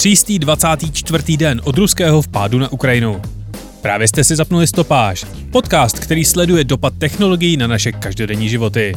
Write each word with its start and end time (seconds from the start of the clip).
třístý 0.00 0.38
24. 0.38 1.36
den 1.36 1.60
od 1.64 1.78
ruského 1.78 2.22
vpádu 2.22 2.58
na 2.58 2.72
Ukrajinu. 2.72 3.22
Právě 3.82 4.08
jste 4.08 4.24
si 4.24 4.36
zapnuli 4.36 4.66
stopáž, 4.66 5.26
podcast, 5.52 5.98
který 5.98 6.24
sleduje 6.24 6.64
dopad 6.64 6.94
technologií 6.98 7.56
na 7.56 7.66
naše 7.66 7.92
každodenní 7.92 8.48
životy. 8.48 8.94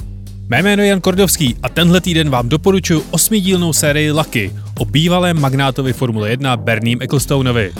Mé 0.49 0.63
jméno 0.63 0.84
je 0.84 0.89
Jan 0.89 1.02
Kordovský 1.02 1.55
a 1.63 1.70
tenhle 1.70 2.02
týden 2.02 2.29
vám 2.29 2.49
doporučuji 2.49 3.03
osmidílnou 3.12 3.73
sérii 3.73 4.12
Lucky 4.12 4.53
o 4.79 4.85
bývalém 4.85 5.41
magnátovi 5.41 5.93
Formule 5.93 6.29
1 6.29 6.57
Berním 6.57 7.02
Ecclestoneovi. 7.02 7.73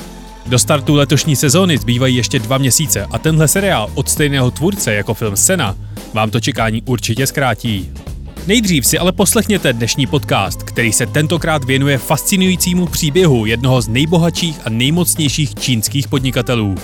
Do 0.46 0.60
startu 0.60 0.96
letošní 0.96 1.36
sezóny 1.36 1.78
zbývají 1.78 2.16
ještě 2.16 2.40
dva 2.40 2.58
měsíce 2.58 3.06
a 3.12 3.20
tenhle 3.20 3.48
seriál 3.48 3.90
od 3.96 4.10
stejného 4.10 4.52
tvůrce 4.52 4.94
jako 4.94 5.14
film 5.14 5.38
Sena 5.38 5.76
vám 6.14 6.32
to 6.32 6.40
čekání 6.40 6.82
určitě 6.82 7.28
zkrátí. 7.28 7.92
Nejdřív 8.48 8.86
si 8.86 9.00
ale 9.00 9.12
poslechněte 9.12 9.74
dnešní 9.74 10.08
podcast, 10.08 10.64
který 10.64 10.94
se 10.94 11.06
tentokrát 11.06 11.64
věnuje 11.64 11.98
fascinujícímu 11.98 12.88
příběhu 12.88 13.46
jednoho 13.46 13.82
z 13.82 13.88
nejbohatších 13.88 14.60
a 14.66 14.70
nejmocnějších 14.70 15.56
čínských 15.56 16.08
podnikatelů. 16.08 16.76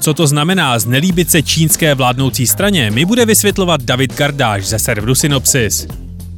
Co 0.00 0.14
to 0.14 0.26
znamená 0.26 0.78
znelíbit 0.78 1.30
se 1.30 1.42
čínské 1.42 1.94
vládnoucí 1.94 2.46
straně, 2.46 2.90
mi 2.90 3.04
bude 3.04 3.26
vysvětlovat 3.26 3.82
David 3.82 4.16
Gardáš 4.16 4.66
ze 4.66 4.78
serveru 4.78 5.14
Synopsis. 5.14 5.86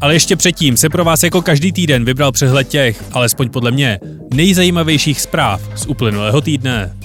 Ale 0.01 0.15
ještě 0.15 0.37
předtím 0.37 0.77
se 0.77 0.89
pro 0.89 1.05
vás 1.05 1.23
jako 1.23 1.43
každý 1.43 1.73
týden 1.73 2.05
vybral 2.05 2.33
přehled 2.33 2.69
těch, 2.69 3.05
alespoň 3.13 3.51
podle 3.51 3.71
mě, 3.71 3.99
nejzajímavějších 4.35 5.21
zpráv 5.21 5.63
z 5.75 5.87
uplynulého 5.87 6.41
týdne. 6.41 6.98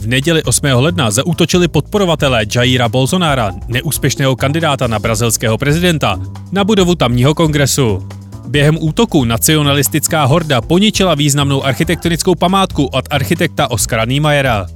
V 0.00 0.06
neděli 0.06 0.42
8. 0.42 0.64
ledna 0.64 1.10
zaútočili 1.10 1.68
podporovatelé 1.68 2.48
Jaira 2.54 2.88
Bolsonara, 2.88 3.52
neúspěšného 3.68 4.36
kandidáta 4.36 4.86
na 4.86 4.98
brazilského 4.98 5.58
prezidenta, 5.58 6.20
na 6.52 6.64
budovu 6.64 6.94
tamního 6.94 7.34
kongresu. 7.34 8.08
Během 8.46 8.78
útoku 8.80 9.24
nacionalistická 9.24 10.24
horda 10.24 10.60
poničila 10.60 11.14
významnou 11.14 11.64
architektonickou 11.64 12.34
památku 12.34 12.86
od 12.86 13.04
architekta 13.10 13.70
Oskara 13.70 14.04
Niemeyera. 14.04 14.66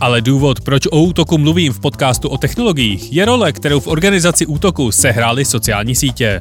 Ale 0.00 0.20
důvod, 0.20 0.60
proč 0.60 0.86
o 0.86 1.00
útoku 1.00 1.38
mluvím 1.38 1.72
v 1.72 1.80
podcastu 1.80 2.28
o 2.28 2.38
technologiích, 2.38 3.12
je 3.12 3.24
role, 3.24 3.52
kterou 3.52 3.80
v 3.80 3.86
organizaci 3.86 4.46
útoku 4.46 4.92
sehrály 4.92 5.44
sociální 5.44 5.94
sítě. 5.96 6.40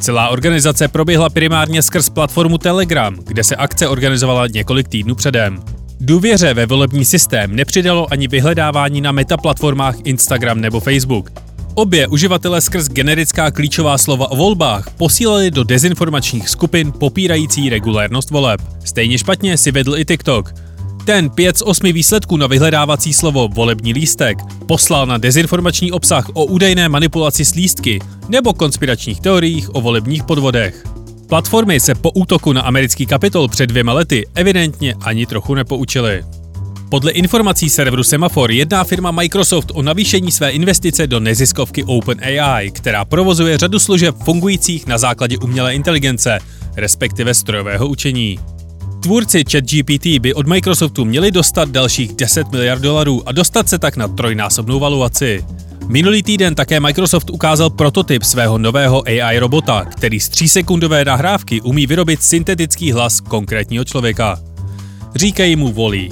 Celá 0.00 0.28
organizace 0.28 0.88
proběhla 0.88 1.30
primárně 1.30 1.82
skrz 1.82 2.08
platformu 2.08 2.58
Telegram, 2.58 3.16
kde 3.26 3.44
se 3.44 3.56
akce 3.56 3.88
organizovala 3.88 4.46
několik 4.46 4.88
týdnů 4.88 5.14
předem. 5.14 5.75
Důvěře 6.00 6.54
ve 6.54 6.66
volební 6.66 7.04
systém 7.04 7.56
nepřidalo 7.56 8.12
ani 8.12 8.28
vyhledávání 8.28 9.00
na 9.00 9.12
metaplatformách 9.12 9.96
Instagram 10.04 10.60
nebo 10.60 10.80
Facebook. 10.80 11.30
Obě 11.74 12.06
uživatelé 12.06 12.60
skrz 12.60 12.88
generická 12.88 13.50
klíčová 13.50 13.98
slova 13.98 14.30
o 14.30 14.36
volbách 14.36 14.90
posílali 14.90 15.50
do 15.50 15.64
dezinformačních 15.64 16.48
skupin 16.48 16.92
popírající 16.92 17.68
regulérnost 17.68 18.30
voleb. 18.30 18.60
Stejně 18.84 19.18
špatně 19.18 19.58
si 19.58 19.72
vedl 19.72 19.96
i 19.96 20.04
TikTok. 20.04 20.54
Ten 21.04 21.30
5 21.30 21.56
z 21.56 21.62
8 21.62 21.92
výsledků 21.92 22.36
na 22.36 22.46
vyhledávací 22.46 23.12
slovo 23.12 23.48
volební 23.48 23.92
lístek 23.92 24.38
poslal 24.66 25.06
na 25.06 25.18
dezinformační 25.18 25.92
obsah 25.92 26.28
o 26.32 26.44
údajné 26.44 26.88
manipulaci 26.88 27.44
s 27.44 27.54
lístky 27.54 27.98
nebo 28.28 28.54
konspiračních 28.54 29.20
teoriích 29.20 29.74
o 29.74 29.80
volebních 29.80 30.24
podvodech. 30.24 30.95
Platformy 31.28 31.80
se 31.80 31.94
po 31.94 32.10
útoku 32.10 32.52
na 32.52 32.62
americký 32.62 33.06
kapitol 33.06 33.48
před 33.48 33.66
dvěma 33.66 33.92
lety 33.92 34.26
evidentně 34.34 34.94
ani 35.04 35.26
trochu 35.26 35.54
nepoučily. 35.54 36.24
Podle 36.88 37.12
informací 37.12 37.70
serveru 37.70 38.04
Semafor 38.04 38.50
jedná 38.50 38.84
firma 38.84 39.10
Microsoft 39.10 39.72
o 39.74 39.82
navýšení 39.82 40.32
své 40.32 40.50
investice 40.50 41.06
do 41.06 41.20
neziskovky 41.20 41.84
OpenAI, 41.84 42.70
která 42.70 43.04
provozuje 43.04 43.58
řadu 43.58 43.78
služeb 43.78 44.16
fungujících 44.24 44.86
na 44.86 44.98
základě 44.98 45.38
umělé 45.38 45.74
inteligence, 45.74 46.38
respektive 46.76 47.34
strojového 47.34 47.88
učení. 47.88 48.38
Tvůrci 49.02 49.44
ChatGPT 49.52 50.06
by 50.20 50.34
od 50.34 50.46
Microsoftu 50.46 51.04
měli 51.04 51.30
dostat 51.30 51.68
dalších 51.68 52.12
10 52.12 52.50
miliard 52.52 52.82
dolarů 52.82 53.28
a 53.28 53.32
dostat 53.32 53.68
se 53.68 53.78
tak 53.78 53.96
na 53.96 54.08
trojnásobnou 54.08 54.78
valuaci. 54.78 55.44
Minulý 55.88 56.22
týden 56.22 56.54
také 56.54 56.80
Microsoft 56.80 57.30
ukázal 57.30 57.70
prototyp 57.70 58.22
svého 58.22 58.58
nového 58.58 59.02
AI 59.08 59.38
robota, 59.38 59.84
který 59.84 60.20
z 60.20 60.28
3 60.28 60.48
sekundové 60.48 61.04
nahrávky 61.04 61.60
umí 61.60 61.86
vyrobit 61.86 62.22
syntetický 62.22 62.92
hlas 62.92 63.20
konkrétního 63.20 63.84
člověka. 63.84 64.38
Říkají 65.14 65.56
mu 65.56 65.72
volí. 65.72 66.10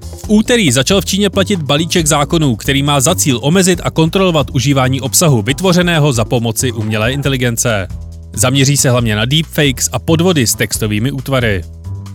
V 0.00 0.24
úterý 0.28 0.72
začal 0.72 1.00
v 1.00 1.04
Číně 1.04 1.30
platit 1.30 1.62
balíček 1.62 2.06
zákonů, 2.06 2.56
který 2.56 2.82
má 2.82 3.00
za 3.00 3.14
cíl 3.14 3.38
omezit 3.42 3.80
a 3.84 3.90
kontrolovat 3.90 4.50
užívání 4.50 5.00
obsahu 5.00 5.42
vytvořeného 5.42 6.12
za 6.12 6.24
pomoci 6.24 6.72
umělé 6.72 7.12
inteligence. 7.12 7.88
Zaměří 8.32 8.76
se 8.76 8.90
hlavně 8.90 9.16
na 9.16 9.24
deepfakes 9.24 9.88
a 9.92 9.98
podvody 9.98 10.46
s 10.46 10.54
textovými 10.54 11.12
útvary. 11.12 11.64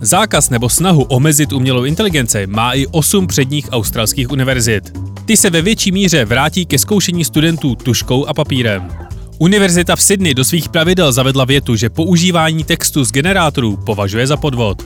Zákaz 0.01 0.49
nebo 0.49 0.69
snahu 0.69 1.03
omezit 1.03 1.53
umělou 1.53 1.83
inteligenci 1.83 2.47
má 2.47 2.73
i 2.73 2.87
8 2.87 3.27
předních 3.27 3.67
australských 3.71 4.31
univerzit. 4.31 4.97
Ty 5.25 5.37
se 5.37 5.49
ve 5.49 5.61
větší 5.61 5.91
míře 5.91 6.25
vrátí 6.25 6.65
ke 6.65 6.79
zkoušení 6.79 7.25
studentů 7.25 7.75
tuškou 7.75 8.25
a 8.25 8.33
papírem. 8.33 8.89
Univerzita 9.37 9.95
v 9.95 10.01
Sydney 10.01 10.33
do 10.33 10.45
svých 10.45 10.69
pravidel 10.69 11.11
zavedla 11.11 11.45
větu, 11.45 11.75
že 11.75 11.89
používání 11.89 12.63
textu 12.63 13.03
z 13.03 13.11
generátorů 13.11 13.77
považuje 13.77 14.27
za 14.27 14.37
podvod. 14.37 14.83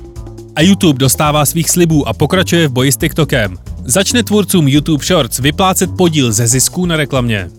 A 0.56 0.62
YouTube 0.62 1.00
dostává 1.00 1.46
svých 1.46 1.70
slibů 1.70 2.08
a 2.08 2.14
pokračuje 2.14 2.68
v 2.68 2.72
boji 2.72 2.92
s 2.92 2.98
TikTokem. 2.98 3.58
Začne 3.86 4.24
tvůrcům 4.24 4.68
YouTube 4.68 5.06
Shorts 5.06 5.40
vyplácet 5.40 5.90
podíl 5.98 6.32
ze 6.32 6.48
zisků 6.48 6.86
na 6.86 6.98
reklamě. 6.98 7.50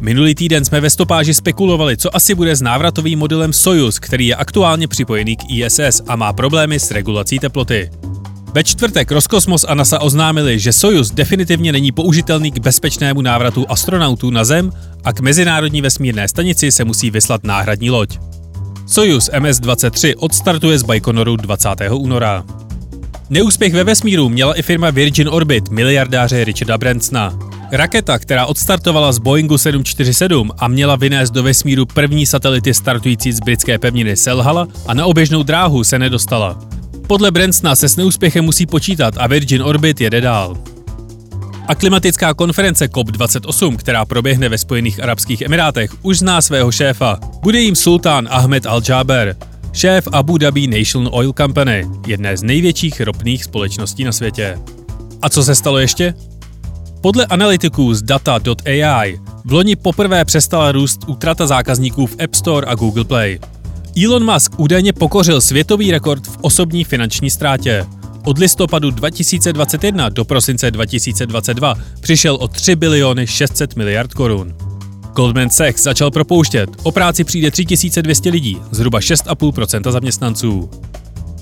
Minulý 0.00 0.34
týden 0.34 0.64
jsme 0.64 0.80
ve 0.80 0.90
stopáži 0.90 1.34
spekulovali, 1.34 1.96
co 1.96 2.16
asi 2.16 2.34
bude 2.34 2.56
s 2.56 2.62
návratovým 2.62 3.18
modelem 3.18 3.52
Soyuz, 3.52 3.98
který 3.98 4.26
je 4.26 4.34
aktuálně 4.34 4.88
připojený 4.88 5.36
k 5.36 5.40
ISS 5.50 6.02
a 6.06 6.16
má 6.16 6.32
problémy 6.32 6.80
s 6.80 6.90
regulací 6.90 7.38
teploty. 7.38 7.90
Ve 8.54 8.64
čtvrtek 8.64 9.12
Roskosmos 9.12 9.64
a 9.68 9.74
NASA 9.74 10.00
oznámili, 10.00 10.58
že 10.58 10.72
Soyuz 10.72 11.10
definitivně 11.10 11.72
není 11.72 11.92
použitelný 11.92 12.52
k 12.52 12.58
bezpečnému 12.58 13.22
návratu 13.22 13.66
astronautů 13.68 14.30
na 14.30 14.44
Zem 14.44 14.72
a 15.04 15.12
k 15.12 15.20
Mezinárodní 15.20 15.82
vesmírné 15.82 16.28
stanici 16.28 16.72
se 16.72 16.84
musí 16.84 17.10
vyslat 17.10 17.44
náhradní 17.44 17.90
loď. 17.90 18.18
Soyuz 18.86 19.30
MS-23 19.30 20.14
odstartuje 20.18 20.78
z 20.78 20.82
Baikonoru 20.82 21.36
20. 21.36 21.68
února. 21.92 22.44
Neúspěch 23.30 23.74
ve 23.74 23.84
vesmíru 23.84 24.28
měla 24.28 24.54
i 24.54 24.62
firma 24.62 24.90
Virgin 24.90 25.28
Orbit 25.28 25.68
miliardáře 25.68 26.44
Richarda 26.44 26.78
Bransona. 26.78 27.57
Raketa, 27.72 28.18
která 28.18 28.46
odstartovala 28.46 29.12
z 29.12 29.18
Boeingu 29.18 29.58
747 29.58 30.50
a 30.58 30.68
měla 30.68 30.96
vynést 30.96 31.32
do 31.32 31.42
vesmíru 31.42 31.86
první 31.86 32.26
satelity 32.26 32.74
startující 32.74 33.32
z 33.32 33.40
britské 33.40 33.78
pevniny, 33.78 34.16
selhala 34.16 34.68
a 34.86 34.94
na 34.94 35.06
oběžnou 35.06 35.42
dráhu 35.42 35.84
se 35.84 35.98
nedostala. 35.98 36.58
Podle 37.06 37.30
Bransona 37.30 37.76
se 37.76 37.88
s 37.88 37.96
neúspěchem 37.96 38.44
musí 38.44 38.66
počítat 38.66 39.14
a 39.18 39.26
Virgin 39.26 39.62
Orbit 39.62 40.00
jede 40.00 40.20
dál. 40.20 40.56
A 41.66 41.74
klimatická 41.74 42.34
konference 42.34 42.86
COP28, 42.86 43.76
která 43.76 44.04
proběhne 44.04 44.48
ve 44.48 44.58
Spojených 44.58 45.02
Arabských 45.02 45.40
Emirátech, 45.42 45.90
už 46.02 46.18
zná 46.18 46.40
svého 46.40 46.72
šéfa. 46.72 47.18
Bude 47.42 47.60
jim 47.60 47.76
sultán 47.76 48.28
Ahmed 48.30 48.66
Al-Jaber, 48.66 49.36
šéf 49.72 50.08
Abu 50.12 50.38
Dhabi 50.38 50.66
National 50.66 51.10
Oil 51.12 51.32
Company, 51.32 51.86
jedné 52.06 52.36
z 52.36 52.42
největších 52.42 53.00
ropných 53.00 53.44
společností 53.44 54.04
na 54.04 54.12
světě. 54.12 54.58
A 55.22 55.28
co 55.28 55.44
se 55.44 55.54
stalo 55.54 55.78
ještě? 55.78 56.14
Podle 57.00 57.26
analytiků 57.26 57.94
z 57.94 58.02
Data.ai 58.02 59.18
v 59.44 59.52
loni 59.52 59.76
poprvé 59.76 60.24
přestala 60.24 60.72
růst 60.72 61.00
útrata 61.06 61.46
zákazníků 61.46 62.06
v 62.06 62.16
App 62.24 62.34
Store 62.34 62.66
a 62.66 62.74
Google 62.74 63.04
Play. 63.04 63.38
Elon 64.04 64.32
Musk 64.32 64.60
údajně 64.60 64.92
pokořil 64.92 65.40
světový 65.40 65.90
rekord 65.90 66.26
v 66.26 66.38
osobní 66.40 66.84
finanční 66.84 67.30
ztrátě. 67.30 67.86
Od 68.24 68.38
listopadu 68.38 68.90
2021 68.90 70.08
do 70.08 70.24
prosince 70.24 70.70
2022 70.70 71.74
přišel 72.00 72.34
o 72.34 72.48
3 72.48 72.76
biliony 72.76 73.26
600 73.26 73.76
miliard 73.76 74.14
korun. 74.14 74.54
Goldman 75.14 75.50
Sachs 75.50 75.82
začal 75.82 76.10
propouštět. 76.10 76.70
O 76.82 76.92
práci 76.92 77.24
přijde 77.24 77.50
3200 77.50 78.30
lidí, 78.30 78.58
zhruba 78.70 78.98
6,5% 78.98 79.92
zaměstnanců. 79.92 80.70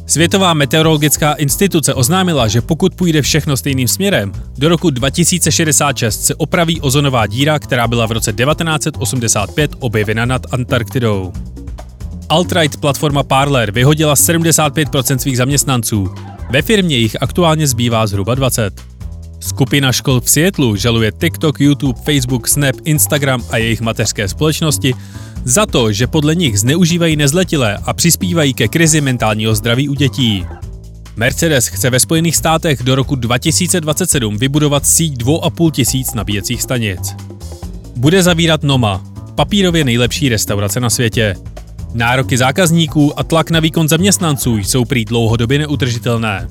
Světová 0.06 0.55
meteorologická 0.55 1.32
instituce 1.32 1.94
oznámila, 1.94 2.49
že 2.49 2.61
pokud 2.61 2.94
půjde 2.94 3.23
všechno 3.23 3.56
stejným 3.56 3.88
směrem, 3.88 4.32
do 4.58 4.69
roku 4.69 4.91
2066 4.91 6.25
se 6.25 6.35
opraví 6.35 6.81
ozonová 6.81 7.26
díra, 7.26 7.58
která 7.58 7.88
byla 7.88 8.06
v 8.06 8.12
roce 8.12 8.32
1985 8.32 9.70
objevena 9.79 10.25
nad 10.25 10.43
Antarktidou. 10.50 11.32
Alt-right 12.29 12.81
platforma 12.81 13.23
Parler 13.23 13.70
vyhodila 13.70 14.14
75% 14.14 15.17
svých 15.17 15.37
zaměstnanců. 15.37 16.14
Ve 16.50 16.62
firmě 16.62 16.97
jich 16.97 17.23
aktuálně 17.23 17.67
zbývá 17.67 18.06
zhruba 18.06 18.35
20. 18.35 18.96
Skupina 19.41 19.93
škol 19.93 20.21
v 20.21 20.31
Seattlu 20.31 20.77
žaluje 20.77 21.12
TikTok, 21.12 21.61
YouTube, 21.61 22.00
Facebook, 22.05 22.49
Snap, 22.49 22.77
Instagram 22.85 23.43
a 23.50 23.56
jejich 23.56 23.81
mateřské 23.81 24.29
společnosti 24.29 24.94
za 25.44 25.67
to, 25.67 25.93
že 25.93 26.06
podle 26.06 26.35
nich 26.35 26.61
zneužívají 26.61 27.17
nezletilé 27.17 27.79
a 27.85 27.93
přispívají 27.93 28.55
ke 28.55 28.69
krizi 28.69 29.00
mentálního 29.00 29.55
zdraví 29.55 29.88
u 29.88 29.94
dětí. 29.94 30.47
Mercedes 31.17 31.67
chce 31.67 31.91
ve 31.91 32.00
Spojených 32.00 32.37
státech 32.37 32.83
do 32.83 32.94
roku 32.94 33.17
2027 33.17 34.37
vybudovat 34.37 34.87
síť 34.87 35.23
2,5 35.23 35.71
tisíc 35.71 36.15
nabíjecích 36.15 36.62
stanic. 36.62 37.17
Bude 37.97 38.23
zavírat 38.23 38.62
Noma, 38.62 39.05
papírově 39.35 39.85
nejlepší 39.85 40.29
restaurace 40.29 40.81
na 40.81 40.91
světě. 40.91 41.37
Nároky 41.94 42.38
zákazníků 42.38 43.19
a 43.21 43.25
tlak 43.25 43.50
na 43.50 43.61
výkon 43.61 43.88
zaměstnanců 43.88 44.56
jsou 44.56 44.85
prý 44.85 45.05
dlouhodobě 45.05 45.59
neutržitelné. 45.59 46.49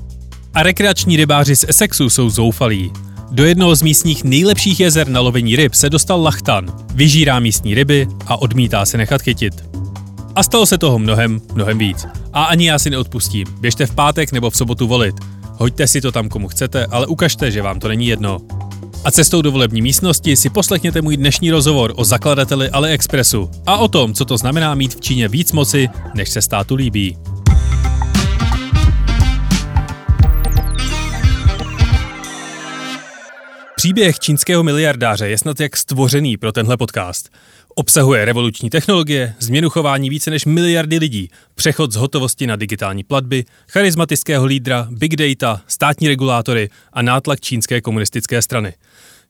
A 0.56 0.62
rekreační 0.62 1.16
rybáři 1.16 1.56
z 1.56 1.64
Essexu 1.68 2.10
jsou 2.10 2.30
zoufalí. 2.30 2.92
Do 3.30 3.44
jednoho 3.44 3.76
z 3.76 3.82
místních 3.82 4.24
nejlepších 4.24 4.80
jezer 4.80 5.08
na 5.08 5.20
lovení 5.20 5.56
ryb 5.56 5.74
se 5.74 5.90
dostal 5.90 6.22
lachtan, 6.22 6.72
vyžírá 6.94 7.40
místní 7.40 7.74
ryby 7.74 8.08
a 8.26 8.42
odmítá 8.42 8.86
se 8.86 8.98
nechat 8.98 9.22
chytit. 9.22 9.54
A 10.36 10.42
stalo 10.42 10.66
se 10.66 10.78
toho 10.78 10.98
mnohem, 10.98 11.40
mnohem 11.54 11.78
víc. 11.78 12.06
A 12.32 12.44
ani 12.44 12.68
já 12.68 12.78
si 12.78 12.90
neodpustím. 12.90 13.46
Běžte 13.60 13.86
v 13.86 13.94
pátek 13.94 14.32
nebo 14.32 14.50
v 14.50 14.56
sobotu 14.56 14.86
volit. 14.86 15.14
Hoďte 15.42 15.86
si 15.86 16.00
to 16.00 16.12
tam, 16.12 16.28
komu 16.28 16.48
chcete, 16.48 16.86
ale 16.86 17.06
ukažte, 17.06 17.50
že 17.50 17.62
vám 17.62 17.80
to 17.80 17.88
není 17.88 18.06
jedno. 18.06 18.38
A 19.04 19.10
cestou 19.10 19.42
do 19.42 19.52
volební 19.52 19.82
místnosti 19.82 20.36
si 20.36 20.50
poslechněte 20.50 21.02
můj 21.02 21.16
dnešní 21.16 21.50
rozhovor 21.50 21.92
o 21.96 22.04
zakladateli 22.04 22.70
AliExpressu 22.70 23.50
a 23.66 23.76
o 23.76 23.88
tom, 23.88 24.14
co 24.14 24.24
to 24.24 24.36
znamená 24.36 24.74
mít 24.74 24.94
v 24.94 25.00
Číně 25.00 25.28
víc 25.28 25.52
moci, 25.52 25.88
než 26.14 26.30
se 26.30 26.42
státu 26.42 26.74
líbí. 26.74 27.16
Příběh 33.78 34.18
čínského 34.18 34.62
miliardáře 34.62 35.28
je 35.28 35.38
snad 35.38 35.60
jak 35.60 35.76
stvořený 35.76 36.36
pro 36.36 36.52
tenhle 36.52 36.76
podcast. 36.76 37.28
Obsahuje 37.74 38.24
revoluční 38.24 38.70
technologie, 38.70 39.34
změnu 39.38 39.70
chování 39.70 40.10
více 40.10 40.30
než 40.30 40.44
miliardy 40.44 40.98
lidí, 40.98 41.30
přechod 41.54 41.92
z 41.92 41.96
hotovosti 41.96 42.46
na 42.46 42.56
digitální 42.56 43.04
platby, 43.04 43.44
charismatického 43.68 44.44
lídra, 44.46 44.88
big 44.90 45.16
data, 45.16 45.62
státní 45.66 46.08
regulátory 46.08 46.70
a 46.92 47.02
nátlak 47.02 47.40
čínské 47.40 47.80
komunistické 47.80 48.42
strany. 48.42 48.74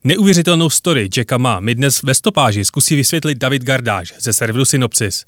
Neuvěřitelnou 0.05 0.71
story 0.71 1.09
Jacka 1.17 1.39
Ma 1.39 1.61
mi 1.61 1.75
dnes 1.75 2.03
ve 2.03 2.15
stopáži 2.15 2.65
zkusí 2.65 2.97
vysvětlit 2.97 3.39
David 3.39 3.63
Gardáž 3.63 4.15
ze 4.21 4.33
serveru 4.33 4.65
Synopsis. 4.65 5.25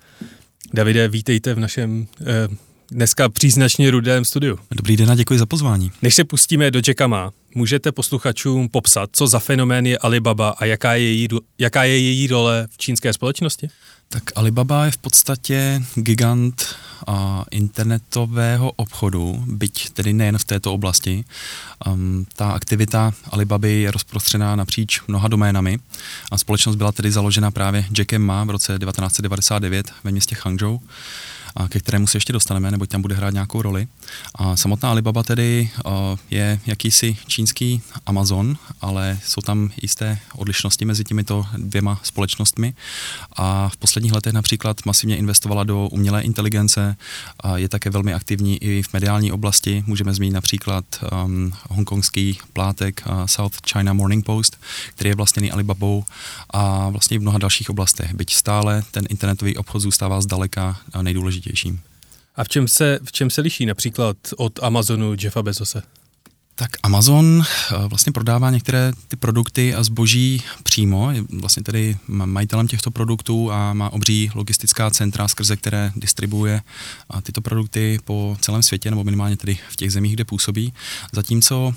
Davide, 0.75 1.09
vítejte 1.09 1.55
v 1.55 1.59
našem 1.59 2.07
eh, 2.21 2.68
dneska 2.91 3.29
příznačně 3.29 3.91
rudém 3.91 4.25
studiu. 4.25 4.59
Dobrý 4.71 4.97
den 4.97 5.11
a 5.11 5.15
děkuji 5.15 5.39
za 5.39 5.47
pozvání. 5.47 5.93
Než 6.03 6.15
se 6.15 6.25
pustíme 6.25 6.71
do 6.71 6.81
Jacka 6.89 7.07
Ma, 7.07 7.33
můžete 7.55 7.93
posluchačům 7.93 8.69
popsat, 8.69 9.11
co 9.13 9.27
za 9.27 9.39
fenomén 9.39 9.87
je 9.87 9.99
Alibaba 9.99 10.51
a 10.51 10.65
jaká 10.65 10.95
je 10.95 11.03
její, 11.03 11.29
jaká 11.59 11.85
je 11.85 11.99
její 11.99 12.27
role 12.27 12.69
v 12.71 12.79
čínské 12.79 13.13
společnosti? 13.13 13.71
Tak 14.09 14.23
Alibaba 14.37 14.85
je 14.85 14.91
v 14.91 14.97
podstatě 14.97 15.83
gigant 15.95 16.77
a, 17.07 17.45
internetového 17.51 18.73
obchodu, 18.73 19.45
byť 19.47 19.91
tedy 19.91 20.13
nejen 20.13 20.39
v 20.39 20.45
této 20.45 20.75
oblasti. 20.75 21.25
Um, 21.87 22.27
ta 22.37 22.51
aktivita 22.51 23.13
Alibaby 23.31 23.81
je 23.81 23.91
rozprostřená 23.91 24.57
napříč 24.57 25.01
mnoha 25.09 25.29
doménami 25.29 25.79
a 26.31 26.39
společnost 26.39 26.77
byla 26.77 26.93
tedy 26.93 27.11
založena 27.11 27.51
právě 27.51 27.85
Jackem 27.99 28.23
Ma 28.23 28.45
v 28.45 28.51
roce 28.51 28.79
1999 28.79 29.93
ve 30.05 30.11
městě 30.11 30.37
Hangzhou 30.45 30.81
a 31.59 31.69
ke 31.69 31.81
kterému 31.81 32.07
se 32.07 32.17
ještě 32.17 32.33
dostaneme, 32.33 32.71
neboť 32.71 32.91
tam 32.91 33.03
bude 33.03 33.15
hrát 33.15 33.31
nějakou 33.31 33.63
roli. 33.63 33.87
A 34.35 34.57
samotná 34.57 34.91
Alibaba 34.91 35.23
tedy 35.23 35.71
je 36.31 36.61
jakýsi 36.67 37.17
čínský 37.27 37.83
Amazon, 38.07 38.57
ale 38.81 39.19
jsou 39.25 39.41
tam 39.41 39.71
jisté 39.83 40.19
odlišnosti 40.35 40.85
mezi 40.85 41.05
těmito 41.05 41.47
dvěma 41.57 42.01
společnostmi. 42.03 42.75
A 43.37 43.69
v 43.69 43.77
posledních 43.77 44.13
letech 44.13 44.33
například 44.33 44.87
masivně 44.87 45.17
investovala 45.17 45.65
do 45.65 45.89
umělé 45.89 46.23
inteligence, 46.23 46.97
je 47.55 47.69
také 47.69 47.91
velmi 47.91 48.15
aktivní 48.15 48.63
i 48.63 48.83
v 48.83 48.93
mediální 48.93 49.33
oblasti. 49.33 49.85
Můžeme 49.87 50.15
zmínit 50.15 50.35
například 50.35 50.85
um, 51.25 51.53
hongkongský 51.71 52.39
plátek 52.53 53.03
uh, 53.07 53.27
South 53.27 53.57
China 53.73 53.93
Morning 53.93 54.25
Post, 54.25 54.61
který 54.95 55.11
je 55.11 55.15
vlastněný 55.15 55.53
Alibabou 55.53 56.05
a 56.51 56.89
vlastně 56.89 57.19
v 57.19 57.23
mnoha 57.23 57.39
dalších 57.39 57.71
oblastech. 57.71 58.15
Byť 58.15 58.35
stále 58.35 58.83
ten 58.91 59.05
internetový 59.11 59.57
obchod 59.57 59.83
zůstává 59.83 60.21
zdaleka 60.21 60.77
nejdůležitější 61.03 61.48
nejdůležitějším. 61.49 61.81
A 62.37 62.45
v 62.45 62.49
čem 62.49 62.69
se, 62.69 62.99
v 63.05 63.13
čem 63.13 63.31
se 63.31 63.41
liší 63.41 63.67
například 63.67 64.17
od 64.37 64.63
Amazonu 64.63 65.17
Jeffa 65.21 65.43
Bezose? 65.43 65.83
Tak 66.59 66.71
Amazon 66.83 67.43
eh, 67.43 67.89
vlastně 67.89 68.13
prodává 68.13 68.51
některé 68.51 68.93
ty 69.09 69.17
produkty 69.17 69.75
a 69.75 69.83
zboží 69.83 70.43
přímo, 70.63 71.11
je 71.11 71.23
vlastně 71.41 71.63
tedy 71.63 71.97
majitelem 72.09 72.69
těchto 72.69 72.91
produktů 72.91 73.53
a 73.53 73.73
má 73.73 73.93
obří 73.93 74.31
logistická 74.35 74.91
centra, 74.91 75.29
skrze 75.29 75.57
které 75.57 75.93
distribuje 75.97 76.63
tyto 77.23 77.41
produkty 77.41 77.99
po 78.05 78.37
celém 78.41 78.63
světě, 78.63 78.91
nebo 78.91 79.05
minimálně 79.05 79.37
tedy 79.37 79.59
v 79.69 79.77
těch 79.77 79.93
zemích, 79.93 80.15
kde 80.15 80.25
působí. 80.25 80.73
Zatímco 81.13 81.75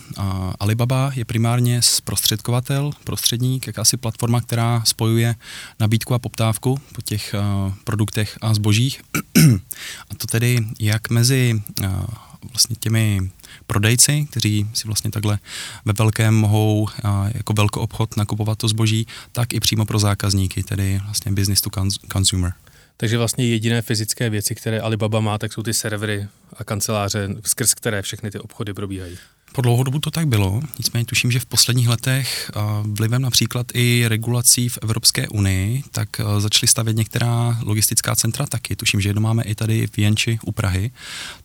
Alibaba 0.60 1.12
je 1.16 1.26
primárně 1.26 1.82
zprostředkovatel, 1.82 2.92
prostředník, 3.04 3.68
jakási 3.68 3.98
platforma, 3.98 4.42
která 4.42 4.84
spojuje 4.86 5.36
nabídku 5.80 6.14
a 6.14 6.20
poptávku 6.20 6.82
po 6.96 7.02
těch 7.02 7.34
eh, 7.34 7.74
produktech 7.84 8.38
a 8.42 8.54
zbožích. 8.54 9.02
a 10.10 10.16
to 10.18 10.28
tedy 10.28 10.66
jak 10.80 11.10
mezi 11.10 11.62
eh, 11.84 11.90
vlastně 12.52 12.76
těmi 12.80 13.32
prodejci, 13.72 14.28
kteří 14.30 14.68
si 14.74 14.88
vlastně 14.88 15.12
takhle 15.12 15.40
ve 15.86 15.94
velkém 15.94 16.36
mohou 16.36 16.88
jako 17.34 17.54
velký 17.54 17.80
obchod 17.80 18.18
nakupovat 18.18 18.58
to 18.58 18.68
zboží, 18.68 19.08
tak 19.32 19.54
i 19.54 19.60
přímo 19.60 19.86
pro 19.86 20.00
zákazníky, 20.00 20.64
tedy 20.64 21.00
vlastně 21.06 21.32
business 21.32 21.62
to 21.62 21.70
consumer. 22.14 22.54
Takže 22.98 23.18
vlastně 23.18 23.48
jediné 23.48 23.82
fyzické 23.82 24.30
věci, 24.30 24.56
které 24.56 24.80
Alibaba 24.80 25.20
má, 25.20 25.38
tak 25.38 25.54
jsou 25.54 25.64
ty 25.64 25.74
servery 25.74 26.28
a 26.58 26.64
kanceláře, 26.64 27.30
skrz 27.46 27.74
které 27.74 28.02
všechny 28.02 28.32
ty 28.32 28.40
obchody 28.40 28.74
probíhají. 28.74 29.18
Po 29.54 29.62
dlouhou 29.62 29.84
dobu 29.84 30.00
to 30.00 30.12
tak 30.12 30.28
bylo, 30.28 30.62
nicméně 30.80 31.06
tuším, 31.06 31.32
že 31.32 31.40
v 31.40 31.46
posledních 31.46 31.88
letech 31.88 32.52
vlivem 32.84 33.22
například 33.22 33.68
i 33.74 34.04
regulací 34.08 34.70
v 34.70 34.80
Evropské 34.82 35.28
unii, 35.28 35.84
tak 35.92 36.10
začaly 36.40 36.68
stavět 36.68 36.98
některá 36.98 37.60
logistická 37.64 38.16
centra 38.16 38.46
taky. 38.46 38.76
Tuším, 38.76 39.02
že 39.02 39.10
jedno 39.10 39.22
máme 39.22 39.44
i 39.44 39.56
tady 39.56 39.88
v 39.88 39.98
Jenči 39.98 40.40
u 40.46 40.52
Prahy, 40.52 40.92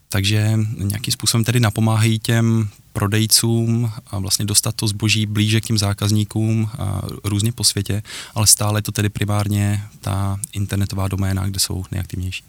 takže 0.09 0.59
nějakým 0.79 1.13
způsobem 1.13 1.45
tedy 1.45 1.61
napomáhají 1.61 2.19
těm 2.19 2.69
prodejcům 2.93 3.93
a 4.07 4.19
vlastně 4.19 4.45
dostat 4.45 4.75
to 4.75 4.89
zboží 4.89 5.27
blíže 5.27 5.61
k 5.61 5.65
těm 5.65 5.79
zákazníkům 5.79 6.69
a 6.79 7.03
různě 7.25 7.53
po 7.53 7.65
světě, 7.65 8.03
ale 8.35 8.47
stále 8.47 8.83
to 8.83 8.93
tedy 8.93 9.09
primárně 9.09 9.83
ta 10.01 10.41
internetová 10.53 11.09
doména, 11.09 11.47
kde 11.47 11.61
jsou 11.61 11.85
nejaktivnější. 11.91 12.45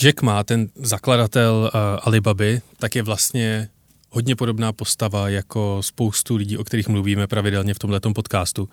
Jack 0.00 0.22
má 0.22 0.44
ten 0.44 0.68
zakladatel 0.74 1.70
uh, 1.74 1.80
Alibaby, 2.02 2.62
tak 2.78 2.94
je 2.94 3.02
vlastně 3.02 3.68
hodně 4.10 4.36
podobná 4.36 4.72
postava 4.72 5.28
jako 5.28 5.78
spoustu 5.80 6.36
lidí, 6.36 6.58
o 6.58 6.64
kterých 6.64 6.88
mluvíme 6.88 7.26
pravidelně 7.26 7.74
v 7.74 7.78
tomto 7.78 8.12
podcastu. 8.12 8.68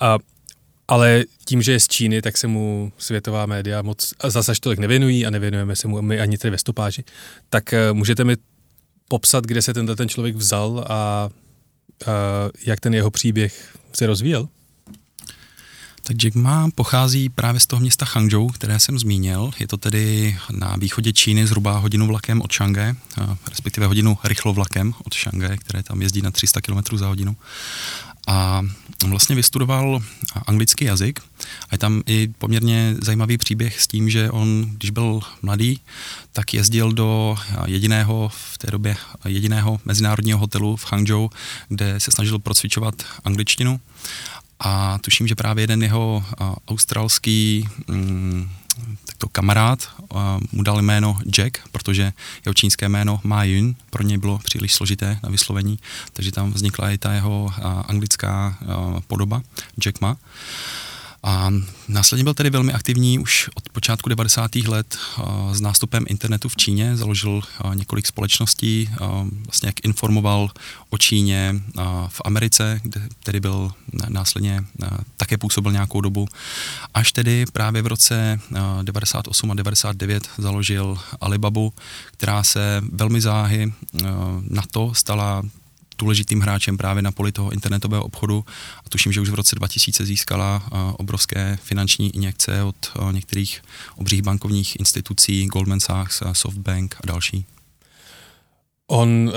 A 0.00 0.18
ale 0.88 1.24
tím, 1.44 1.62
že 1.62 1.72
je 1.72 1.80
z 1.80 1.88
Číny, 1.88 2.22
tak 2.22 2.36
se 2.36 2.46
mu 2.46 2.92
světová 2.98 3.46
média 3.46 3.82
moc 3.82 4.14
zase 4.24 4.52
tolik 4.60 4.78
nevěnují 4.78 5.26
a 5.26 5.30
nevěnujeme 5.30 5.76
se 5.76 5.88
mu 5.88 6.02
my 6.02 6.20
ani 6.20 6.38
tady 6.38 6.50
ve 6.50 6.58
stopáži. 6.58 7.04
Tak 7.50 7.72
uh, 7.72 7.96
můžete 7.96 8.24
mi 8.24 8.36
popsat, 9.08 9.44
kde 9.44 9.62
se 9.62 9.74
tenhle 9.74 9.96
ten 9.96 10.08
člověk 10.08 10.36
vzal 10.36 10.84
a, 10.88 10.94
a 10.94 11.30
jak 12.66 12.80
ten 12.80 12.94
jeho 12.94 13.10
příběh 13.10 13.78
se 13.92 14.06
rozvíjel? 14.06 14.48
Tak 16.08 16.16
Jack 16.16 16.34
Ma 16.34 16.68
pochází 16.74 17.28
právě 17.28 17.60
z 17.60 17.66
toho 17.66 17.80
města 17.80 18.06
Hangzhou, 18.12 18.48
které 18.48 18.80
jsem 18.80 18.98
zmínil. 18.98 19.50
Je 19.60 19.66
to 19.66 19.76
tedy 19.76 20.36
na 20.50 20.76
východě 20.76 21.12
Číny 21.12 21.46
zhruba 21.46 21.78
hodinu 21.78 22.06
vlakem 22.06 22.42
od 22.42 22.52
Šangaje, 22.52 22.96
respektive 23.48 23.86
hodinu 23.86 24.18
rychlovlakem 24.24 24.94
od 25.04 25.14
Šangaje, 25.14 25.56
které 25.56 25.82
tam 25.82 26.02
jezdí 26.02 26.22
na 26.22 26.30
300 26.30 26.60
km 26.60 26.96
za 26.96 27.08
hodinu. 27.08 27.36
A 28.28 28.62
vlastně 29.06 29.36
vystudoval 29.36 30.00
anglický 30.46 30.84
jazyk 30.84 31.20
a 31.62 31.68
je 31.72 31.78
tam 31.78 32.02
i 32.06 32.28
poměrně 32.38 32.94
zajímavý 33.02 33.38
příběh 33.38 33.80
s 33.80 33.86
tím, 33.86 34.10
že 34.10 34.30
on, 34.30 34.70
když 34.76 34.90
byl 34.90 35.20
mladý, 35.42 35.80
tak 36.32 36.54
jezdil 36.54 36.92
do 36.92 37.36
jediného 37.66 38.30
v 38.34 38.58
té 38.58 38.70
době 38.70 38.96
jediného 39.24 39.80
mezinárodního 39.84 40.38
hotelu 40.38 40.76
v 40.76 40.92
Hangzhou, 40.92 41.30
kde 41.68 42.00
se 42.00 42.10
snažil 42.10 42.38
procvičovat 42.38 42.94
angličtinu. 43.24 43.80
A 44.60 44.98
tuším, 44.98 45.28
že 45.28 45.34
právě 45.34 45.62
jeden 45.62 45.82
jeho 45.82 46.24
australský 46.68 47.68
mm, 47.86 48.48
takto 49.04 49.28
kamarád 49.28 49.88
mu 50.52 50.62
dal 50.62 50.82
jméno 50.82 51.18
Jack, 51.38 51.58
protože 51.72 52.12
jeho 52.44 52.54
čínské 52.54 52.88
jméno 52.88 53.20
Ma 53.24 53.44
Yun 53.44 53.76
pro 53.90 54.02
něj 54.02 54.18
bylo 54.18 54.38
příliš 54.38 54.74
složité 54.74 55.18
na 55.22 55.28
vyslovení, 55.28 55.78
takže 56.12 56.32
tam 56.32 56.52
vznikla 56.52 56.90
i 56.90 56.98
ta 56.98 57.12
jeho 57.12 57.52
anglická 57.86 58.58
podoba 59.06 59.42
Jack 59.84 60.00
Ma. 60.00 60.16
A 61.22 61.50
následně 61.88 62.24
byl 62.24 62.34
tedy 62.34 62.50
velmi 62.50 62.72
aktivní 62.72 63.18
už 63.18 63.50
od 63.54 63.68
počátku 63.68 64.08
90. 64.08 64.56
let 64.56 64.98
s 65.52 65.60
nástupem 65.60 66.04
internetu 66.08 66.48
v 66.48 66.56
Číně. 66.56 66.96
Založil 66.96 67.40
několik 67.74 68.06
společností, 68.06 68.90
vlastně 69.44 69.68
jak 69.68 69.84
informoval 69.84 70.50
o 70.90 70.98
Číně 70.98 71.54
v 72.08 72.20
Americe, 72.24 72.80
kde 72.82 73.08
tedy 73.22 73.40
byl 73.40 73.72
následně 74.08 74.64
také 75.16 75.38
působil 75.38 75.72
nějakou 75.72 76.00
dobu. 76.00 76.28
Až 76.94 77.12
tedy 77.12 77.44
právě 77.52 77.82
v 77.82 77.86
roce 77.86 78.40
98 78.82 79.50
a 79.50 79.54
99 79.54 80.28
založil 80.38 80.98
Alibabu, 81.20 81.72
která 82.12 82.42
se 82.42 82.82
velmi 82.92 83.20
záhy 83.20 83.72
na 84.50 84.62
to 84.70 84.94
stala 84.94 85.42
důležitým 85.98 86.40
hráčem 86.40 86.76
právě 86.76 87.02
na 87.02 87.12
poli 87.12 87.32
toho 87.32 87.50
internetového 87.50 88.04
obchodu 88.04 88.44
a 88.86 88.88
tuším, 88.88 89.12
že 89.12 89.20
už 89.20 89.30
v 89.30 89.34
roce 89.34 89.56
2000 89.56 90.04
získala 90.04 90.62
obrovské 90.98 91.58
finanční 91.62 92.16
injekce 92.16 92.62
od 92.62 92.92
některých 93.10 93.62
obřích 93.96 94.22
bankovních 94.22 94.80
institucí, 94.80 95.46
Goldman 95.46 95.80
Sachs, 95.80 96.22
Softbank 96.32 96.96
a 97.04 97.06
další. 97.06 97.44
On, 98.86 99.08
uh, 99.08 99.34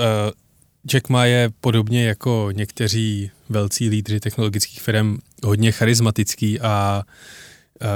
Jack 0.86 1.08
Ma 1.08 1.24
je 1.24 1.50
podobně 1.60 2.06
jako 2.06 2.48
někteří 2.52 3.30
velcí 3.48 3.88
lídři 3.88 4.20
technologických 4.20 4.80
firm 4.82 5.18
hodně 5.44 5.72
charismatický 5.72 6.60
a 6.60 7.02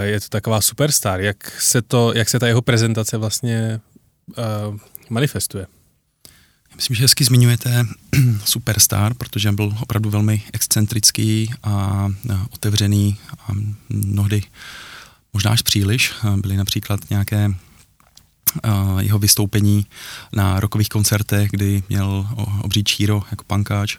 je 0.01 0.21
to 0.21 0.29
taková 0.29 0.61
superstar. 0.61 1.21
Jak 1.21 1.61
se, 1.61 1.83
to, 1.83 2.13
jak 2.15 2.29
se 2.29 2.39
ta 2.39 2.47
jeho 2.47 2.63
prezentace 2.63 3.17
vlastně 3.17 3.81
uh, 4.27 4.77
manifestuje? 5.11 5.67
Myslím, 6.76 6.97
že 6.97 7.04
hezky 7.04 7.25
zmiňujete 7.25 7.87
Superstar, 8.45 9.14
protože 9.14 9.52
byl 9.52 9.76
opravdu 9.80 10.11
velmi 10.11 10.42
excentrický 10.52 11.50
a 11.62 12.09
otevřený 12.50 13.18
a 13.49 13.52
mnohdy 13.88 14.42
možná 15.33 15.50
až 15.50 15.62
příliš. 15.62 16.12
Byly 16.37 16.56
například 16.56 17.00
nějaké 17.11 17.54
jeho 19.00 19.18
vystoupení 19.18 19.87
na 20.33 20.61
rokových 20.61 20.88
koncertech, 20.88 21.50
kdy 21.50 21.83
měl 21.88 22.26
obří 22.62 22.85
číro 22.85 23.23
jako 23.30 23.45
pankáč 23.45 23.97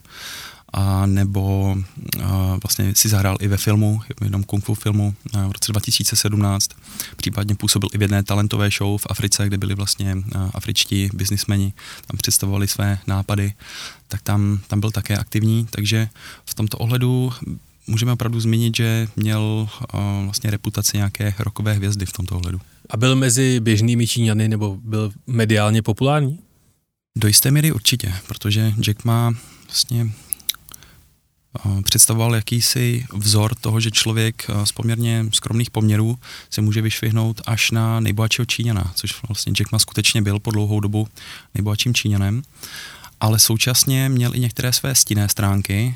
a 0.73 1.05
nebo 1.05 1.77
a 2.23 2.57
vlastně 2.63 2.95
si 2.95 3.09
zahrál 3.09 3.37
i 3.39 3.47
ve 3.47 3.57
filmu, 3.57 4.01
v 4.19 4.23
jednom 4.23 4.43
kung 4.43 4.65
fu 4.65 4.75
filmu 4.75 5.15
v 5.47 5.51
roce 5.51 5.71
2017, 5.71 6.69
případně 7.17 7.55
působil 7.55 7.89
i 7.93 7.97
v 7.97 8.01
jedné 8.01 8.23
talentové 8.23 8.69
show 8.77 9.01
v 9.01 9.07
Africe, 9.09 9.47
kde 9.47 9.57
byli 9.57 9.75
vlastně 9.75 10.15
afričtí 10.53 11.09
biznismeni, 11.13 11.73
tam 12.07 12.17
představovali 12.17 12.67
své 12.67 12.99
nápady, 13.07 13.53
tak 14.07 14.21
tam, 14.21 14.59
tam 14.67 14.79
byl 14.79 14.91
také 14.91 15.17
aktivní, 15.17 15.67
takže 15.69 16.09
v 16.45 16.53
tomto 16.53 16.77
ohledu 16.77 17.33
můžeme 17.87 18.11
opravdu 18.11 18.39
zmínit, 18.39 18.75
že 18.75 19.07
měl 19.15 19.69
vlastně 20.23 20.51
reputaci 20.51 20.97
nějaké 20.97 21.33
rokové 21.39 21.73
hvězdy 21.73 22.05
v 22.05 22.13
tomto 22.13 22.35
ohledu. 22.35 22.61
A 22.89 22.97
byl 22.97 23.15
mezi 23.15 23.59
běžnými 23.59 24.07
Číňany 24.07 24.47
nebo 24.47 24.77
byl 24.83 25.11
mediálně 25.27 25.81
populární? 25.81 26.39
Do 27.17 27.27
jisté 27.27 27.51
míry 27.51 27.71
určitě, 27.71 28.13
protože 28.27 28.73
Jack 28.81 29.05
má 29.05 29.33
vlastně 29.67 30.11
představoval 31.83 32.35
jakýsi 32.35 33.05
vzor 33.13 33.55
toho, 33.55 33.79
že 33.79 33.91
člověk 33.91 34.47
z 34.63 34.71
poměrně 34.71 35.25
skromných 35.33 35.71
poměrů 35.71 36.19
se 36.49 36.61
může 36.61 36.81
vyšvihnout 36.81 37.41
až 37.45 37.71
na 37.71 37.99
nejbohatšího 37.99 38.45
Číňana, 38.45 38.91
což 38.95 39.23
vlastně 39.27 39.53
Jack 39.53 39.71
Ma 39.71 39.79
skutečně 39.79 40.21
byl 40.21 40.39
po 40.39 40.51
dlouhou 40.51 40.79
dobu 40.79 41.07
nejbohatším 41.53 41.93
Číňanem 41.93 42.43
ale 43.19 43.39
současně 43.39 44.09
měl 44.09 44.35
i 44.35 44.39
některé 44.39 44.73
své 44.73 44.95
stinné 44.95 45.29
stránky. 45.29 45.95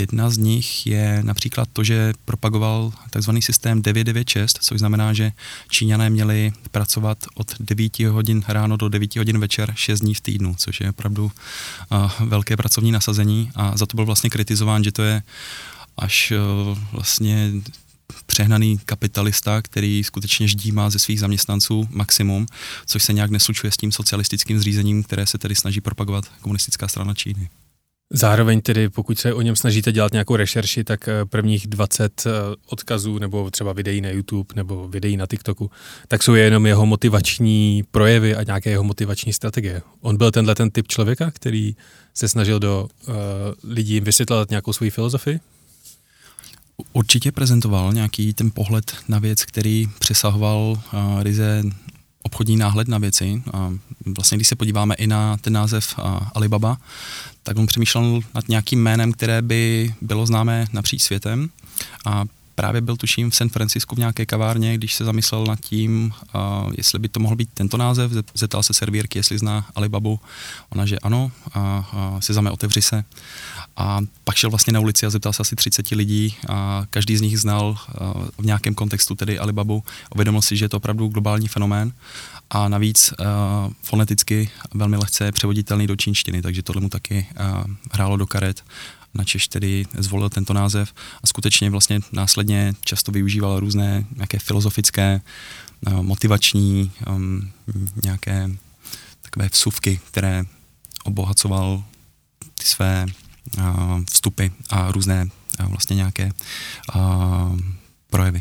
Jedna 0.00 0.30
z 0.30 0.38
nich 0.38 0.86
je 0.86 1.20
například 1.22 1.68
to, 1.72 1.84
že 1.84 2.12
propagoval 2.24 2.92
takzvaný 3.10 3.42
systém 3.42 3.82
996, 3.82 4.58
což 4.62 4.78
znamená, 4.78 5.12
že 5.12 5.32
Číňané 5.68 6.10
měli 6.10 6.52
pracovat 6.70 7.18
od 7.34 7.54
9 7.60 7.98
hodin 7.98 8.42
ráno 8.48 8.76
do 8.76 8.88
9 8.88 9.16
hodin 9.16 9.38
večer 9.38 9.72
6 9.76 10.00
dní 10.00 10.14
v 10.14 10.20
týdnu, 10.20 10.54
což 10.58 10.80
je 10.80 10.90
opravdu 10.90 11.24
uh, 11.24 12.10
velké 12.28 12.56
pracovní 12.56 12.92
nasazení 12.92 13.50
a 13.54 13.76
za 13.76 13.86
to 13.86 13.96
byl 13.96 14.06
vlastně 14.06 14.30
kritizován, 14.30 14.84
že 14.84 14.92
to 14.92 15.02
je 15.02 15.22
až 15.96 16.32
uh, 16.70 16.78
vlastně 16.92 17.52
přehnaný 18.26 18.78
kapitalista, 18.78 19.62
který 19.62 20.04
skutečně 20.04 20.48
ždímá 20.48 20.90
ze 20.90 20.98
svých 20.98 21.20
zaměstnanců 21.20 21.88
maximum, 21.90 22.46
což 22.86 23.02
se 23.02 23.12
nějak 23.12 23.30
neslučuje 23.30 23.72
s 23.72 23.76
tím 23.76 23.92
socialistickým 23.92 24.58
zřízením, 24.58 25.02
které 25.02 25.26
se 25.26 25.38
tedy 25.38 25.54
snaží 25.54 25.80
propagovat 25.80 26.24
komunistická 26.40 26.88
strana 26.88 27.14
Číny. 27.14 27.48
Zároveň 28.14 28.60
tedy, 28.60 28.88
pokud 28.88 29.18
se 29.18 29.34
o 29.34 29.42
něm 29.42 29.56
snažíte 29.56 29.92
dělat 29.92 30.12
nějakou 30.12 30.36
rešerši, 30.36 30.84
tak 30.84 31.08
eh, 31.08 31.24
prvních 31.24 31.66
20 31.66 32.26
eh, 32.26 32.30
odkazů 32.66 33.18
nebo 33.18 33.50
třeba 33.50 33.72
videí 33.72 34.00
na 34.00 34.10
YouTube 34.10 34.54
nebo 34.56 34.88
videí 34.88 35.16
na 35.16 35.26
TikToku, 35.26 35.70
tak 36.08 36.22
jsou 36.22 36.34
jenom 36.34 36.66
jeho 36.66 36.86
motivační 36.86 37.84
projevy 37.90 38.36
a 38.36 38.42
nějaké 38.42 38.70
jeho 38.70 38.84
motivační 38.84 39.32
strategie. 39.32 39.82
On 40.00 40.16
byl 40.16 40.30
tenhle 40.30 40.54
ten 40.54 40.70
typ 40.70 40.88
člověka, 40.88 41.30
který 41.30 41.76
se 42.14 42.28
snažil 42.28 42.58
do 42.58 42.88
uh, 43.08 43.14
lidí 43.64 44.00
vysvětlovat 44.00 44.50
nějakou 44.50 44.72
svoji 44.72 44.90
filozofii? 44.90 45.40
Určitě 46.92 47.32
prezentoval 47.32 47.92
nějaký 47.92 48.34
ten 48.34 48.50
pohled 48.50 48.96
na 49.08 49.18
věc, 49.18 49.44
který 49.44 49.88
přesahoval 49.98 50.82
uh, 50.94 51.22
ryze 51.22 51.62
obchodní 52.22 52.56
náhled 52.56 52.88
na 52.88 52.98
věci. 52.98 53.42
A 53.52 53.72
vlastně, 54.06 54.38
když 54.38 54.48
se 54.48 54.56
podíváme 54.56 54.94
i 54.94 55.06
na 55.06 55.36
ten 55.36 55.52
název 55.52 55.94
Alibaba, 56.34 56.78
tak 57.42 57.58
on 57.58 57.66
přemýšlel 57.66 58.20
nad 58.34 58.48
nějakým 58.48 58.82
jménem, 58.82 59.12
které 59.12 59.42
by 59.42 59.94
bylo 60.00 60.26
známé 60.26 60.66
napříč 60.72 61.02
světem. 61.02 61.50
A 62.06 62.24
právě 62.54 62.80
byl 62.80 62.96
tuším 62.96 63.30
v 63.30 63.36
San 63.36 63.48
Francisku 63.48 63.94
v 63.94 63.98
nějaké 63.98 64.26
kavárně, 64.26 64.74
když 64.74 64.94
se 64.94 65.04
zamyslel 65.04 65.44
nad 65.44 65.60
tím, 65.60 66.12
uh, 66.34 66.72
jestli 66.76 66.98
by 66.98 67.08
to 67.08 67.20
mohl 67.20 67.36
být 67.36 67.48
tento 67.54 67.76
název, 67.76 68.12
zeptal 68.34 68.62
se 68.62 68.74
servírky, 68.74 69.18
jestli 69.18 69.38
zná 69.38 69.66
Alibabu, 69.74 70.20
ona, 70.70 70.86
že 70.86 70.98
ano, 70.98 71.30
a, 71.54 71.60
a 71.92 72.20
si 72.20 72.34
zame 72.34 72.50
otevři 72.50 72.82
se. 72.82 73.04
A 73.76 74.00
pak 74.24 74.36
šel 74.36 74.50
vlastně 74.50 74.72
na 74.72 74.80
ulici 74.80 75.06
a 75.06 75.10
zeptal 75.10 75.32
se 75.32 75.40
asi 75.40 75.56
30 75.56 75.88
lidí 75.90 76.34
a 76.48 76.86
každý 76.90 77.16
z 77.16 77.20
nich 77.20 77.40
znal 77.40 77.68
uh, 77.70 78.24
v 78.38 78.44
nějakém 78.44 78.74
kontextu 78.74 79.14
tedy 79.14 79.38
Alibabu. 79.38 79.84
Uvědomil 80.14 80.42
si, 80.42 80.56
že 80.56 80.64
je 80.64 80.68
to 80.68 80.76
opravdu 80.76 81.08
globální 81.08 81.48
fenomén 81.48 81.92
a 82.54 82.68
navíc 82.68 83.14
uh, 83.18 83.26
foneticky 83.82 84.50
velmi 84.74 84.96
lehce 84.96 85.32
převoditelný 85.32 85.86
do 85.86 85.96
čínštiny, 85.96 86.42
takže 86.42 86.62
tohle 86.62 86.82
mu 86.82 86.88
taky 86.88 87.26
uh, 87.40 87.64
hrálo 87.92 88.16
do 88.16 88.26
karet 88.26 88.64
na 89.14 89.24
Češ 89.24 89.48
tedy 89.48 89.86
zvolil 89.98 90.28
tento 90.28 90.52
název 90.52 90.92
a 91.22 91.26
skutečně 91.26 91.70
vlastně 91.70 92.00
následně 92.12 92.74
často 92.80 93.12
využíval 93.12 93.60
různé 93.60 94.04
nějaké 94.16 94.38
filozofické, 94.38 95.20
motivační, 95.90 96.92
um, 97.08 97.50
nějaké 98.04 98.50
takové 99.22 99.48
vsuvky, 99.52 100.00
které 100.10 100.44
obohacoval 101.04 101.84
ty 102.58 102.64
své 102.64 103.06
uh, 103.58 104.00
vstupy 104.12 104.46
a 104.70 104.92
různé 104.92 105.26
uh, 105.60 105.66
vlastně 105.66 105.96
nějaké 105.96 106.32
uh, 106.94 107.58
projevy. 108.10 108.40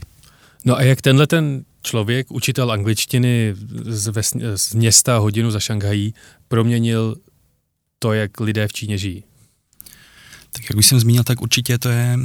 No 0.65 0.75
a 0.75 0.81
jak 0.81 1.01
tenhle 1.01 1.27
ten 1.27 1.65
člověk, 1.83 2.31
učitel 2.31 2.71
angličtiny 2.71 3.55
z, 3.85 4.07
ves, 4.07 4.33
z 4.55 4.73
města 4.73 5.17
hodinu 5.17 5.51
za 5.51 5.59
Šanghají, 5.59 6.13
proměnil 6.47 7.15
to, 7.99 8.13
jak 8.13 8.39
lidé 8.39 8.67
v 8.67 8.73
Číně 8.73 8.97
žijí? 8.97 9.23
Tak 10.51 10.69
jak 10.69 10.77
už 10.77 10.85
jsem 10.85 10.99
zmínil, 10.99 11.23
tak 11.23 11.41
určitě 11.41 11.77
to 11.77 11.89
je 11.89 12.19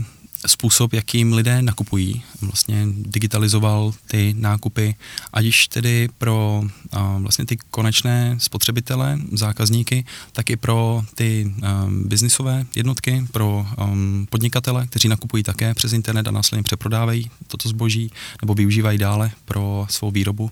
způsob, 0.47 0.93
jakým 0.93 1.33
lidé 1.33 1.63
nakupují. 1.63 2.23
Vlastně 2.43 2.87
digitalizoval 2.91 3.93
ty 4.07 4.35
nákupy, 4.39 4.95
ať 5.33 5.45
již 5.45 5.69
tedy 5.69 6.09
pro 6.19 6.65
a, 6.93 7.19
vlastně 7.19 7.47
ty 7.47 7.57
konečné 7.71 8.37
spotřebitele, 8.39 9.19
zákazníky, 9.33 10.05
tak 10.33 10.51
i 10.51 10.57
pro 10.57 11.03
ty 11.15 11.55
a, 11.63 11.87
biznisové 11.91 12.67
jednotky, 12.77 13.27
pro 13.33 13.67
a, 13.79 13.91
podnikatele, 14.31 14.87
kteří 14.87 15.09
nakupují 15.09 15.43
také 15.43 15.75
přes 15.75 15.93
internet 15.93 16.29
a 16.29 16.31
následně 16.31 16.63
přeprodávají 16.63 17.31
toto 17.47 17.69
zboží 17.69 18.11
nebo 18.43 18.55
využívají 18.55 18.99
dále 18.99 19.31
pro 19.45 19.87
svou 19.91 20.11
výrobu. 20.11 20.51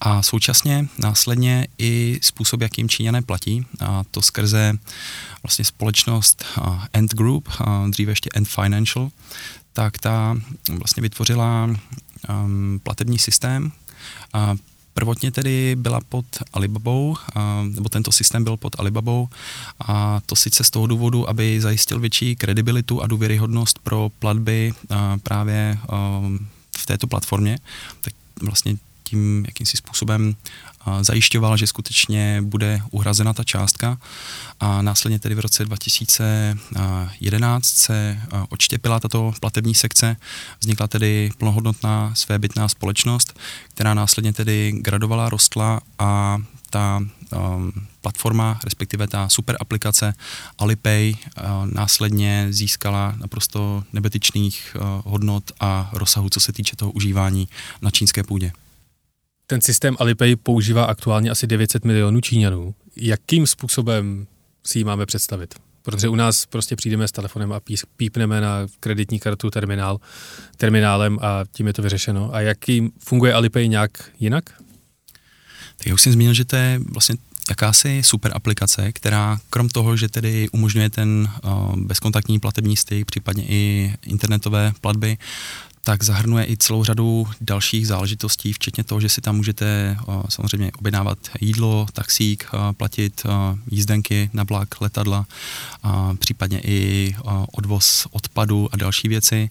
A 0.00 0.22
současně 0.22 0.88
následně 0.98 1.66
i 1.78 2.18
způsob, 2.22 2.60
jakým 2.60 2.88
Číňané 2.88 3.22
platí, 3.22 3.66
a 3.80 4.04
to 4.10 4.22
skrze 4.22 4.72
vlastně 5.42 5.64
společnost 5.64 6.44
End 6.92 7.14
Group, 7.14 7.48
dříve 7.90 8.12
ještě 8.12 8.30
End 8.34 8.48
Financial, 8.48 9.10
tak 9.72 9.98
ta 9.98 10.36
vlastně 10.68 11.00
vytvořila 11.00 11.64
um, 11.64 12.80
platební 12.82 13.18
systém. 13.18 13.72
A 14.32 14.54
prvotně 14.94 15.30
tedy 15.30 15.76
byla 15.78 16.00
pod 16.08 16.26
Alibabou, 16.52 17.16
a, 17.34 17.62
nebo 17.62 17.88
tento 17.88 18.12
systém 18.12 18.44
byl 18.44 18.56
pod 18.56 18.80
Alibabou 18.80 19.28
a 19.86 20.20
to 20.26 20.36
sice 20.36 20.64
z 20.64 20.70
toho 20.70 20.86
důvodu, 20.86 21.28
aby 21.28 21.60
zajistil 21.60 22.00
větší 22.00 22.36
kredibilitu 22.36 23.02
a 23.02 23.06
důvěryhodnost 23.06 23.78
pro 23.78 24.10
platby 24.18 24.72
a, 24.90 25.18
právě 25.22 25.78
a, 25.88 26.20
v 26.76 26.86
této 26.86 27.06
platformě. 27.06 27.58
Tak 28.00 28.12
vlastně 28.42 28.76
tím 29.04 29.44
jakýmsi 29.46 29.76
způsobem 29.76 30.36
zajišťoval, 31.00 31.56
že 31.56 31.66
skutečně 31.66 32.42
bude 32.42 32.80
uhrazena 32.90 33.32
ta 33.32 33.44
částka 33.44 33.98
a 34.60 34.82
následně 34.82 35.18
tedy 35.18 35.34
v 35.34 35.40
roce 35.40 35.64
2011 35.64 37.66
se 37.66 38.18
odštěpila 38.48 39.00
tato 39.00 39.32
platební 39.40 39.74
sekce, 39.74 40.16
vznikla 40.60 40.88
tedy 40.88 41.30
plnohodnotná 41.38 42.14
svébytná 42.14 42.68
společnost, 42.68 43.38
která 43.68 43.94
následně 43.94 44.32
tedy 44.32 44.72
gradovala, 44.76 45.28
rostla 45.28 45.80
a 45.98 46.38
ta 46.70 46.98
um, 46.98 47.72
platforma, 48.00 48.60
respektive 48.64 49.06
ta 49.06 49.28
super 49.28 49.56
aplikace 49.60 50.14
Alipay 50.58 51.14
uh, 51.14 51.42
následně 51.72 52.46
získala 52.50 53.14
naprosto 53.16 53.84
nebetyčných 53.92 54.76
uh, 54.76 55.12
hodnot 55.12 55.52
a 55.60 55.90
rozsahu, 55.92 56.30
co 56.30 56.40
se 56.40 56.52
týče 56.52 56.76
toho 56.76 56.90
užívání 56.90 57.48
na 57.82 57.90
čínské 57.90 58.22
půdě. 58.22 58.52
Ten 59.46 59.60
systém 59.60 59.96
Alipay 59.98 60.36
používá 60.36 60.84
aktuálně 60.84 61.30
asi 61.30 61.46
900 61.46 61.84
milionů 61.84 62.20
Číňanů. 62.20 62.74
Jakým 62.96 63.46
způsobem 63.46 64.26
si 64.66 64.78
ji 64.78 64.84
máme 64.84 65.06
představit? 65.06 65.54
Protože 65.82 66.08
u 66.08 66.14
nás 66.14 66.46
prostě 66.46 66.76
přijdeme 66.76 67.08
s 67.08 67.12
telefonem 67.12 67.52
a 67.52 67.60
pípneme 67.96 68.40
na 68.40 68.66
kreditní 68.80 69.20
kartu 69.20 69.50
terminál, 69.50 70.00
terminálem 70.56 71.18
a 71.22 71.44
tím 71.52 71.66
je 71.66 71.72
to 71.72 71.82
vyřešeno. 71.82 72.34
A 72.34 72.40
jakým 72.40 72.92
funguje 72.98 73.34
Alipay 73.34 73.68
nějak 73.68 73.90
jinak? 74.20 74.44
Tak 75.76 75.86
já 75.86 75.94
už 75.94 76.02
jsem 76.02 76.12
zmínil, 76.12 76.34
že 76.34 76.44
to 76.44 76.56
je 76.56 76.80
vlastně 76.92 77.16
jakási 77.50 78.02
super 78.04 78.32
aplikace, 78.34 78.92
která 78.92 79.38
krom 79.50 79.68
toho, 79.68 79.96
že 79.96 80.08
tedy 80.08 80.48
umožňuje 80.48 80.90
ten 80.90 81.28
uh, 81.44 81.76
bezkontaktní 81.76 82.40
platební 82.40 82.76
styk, 82.76 83.06
případně 83.06 83.44
i 83.48 83.94
internetové 84.06 84.72
platby, 84.80 85.18
tak 85.84 86.02
zahrnuje 86.02 86.50
i 86.50 86.56
celou 86.56 86.84
řadu 86.84 87.26
dalších 87.40 87.86
záležitostí, 87.86 88.52
včetně 88.52 88.84
toho, 88.84 89.00
že 89.00 89.08
si 89.08 89.20
tam 89.20 89.36
můžete 89.36 89.96
uh, 90.06 90.22
samozřejmě 90.28 90.72
objednávat 90.78 91.18
jídlo, 91.40 91.86
taxík, 91.92 92.46
uh, 92.54 92.72
platit 92.72 93.22
uh, 93.24 93.58
jízdenky 93.70 94.30
na 94.32 94.44
vlak, 94.44 94.80
letadla, 94.80 95.26
případně 96.18 96.60
i 96.60 97.14
odvoz 97.52 98.06
odpadu 98.10 98.68
a 98.72 98.76
další 98.76 99.08
věci. 99.08 99.50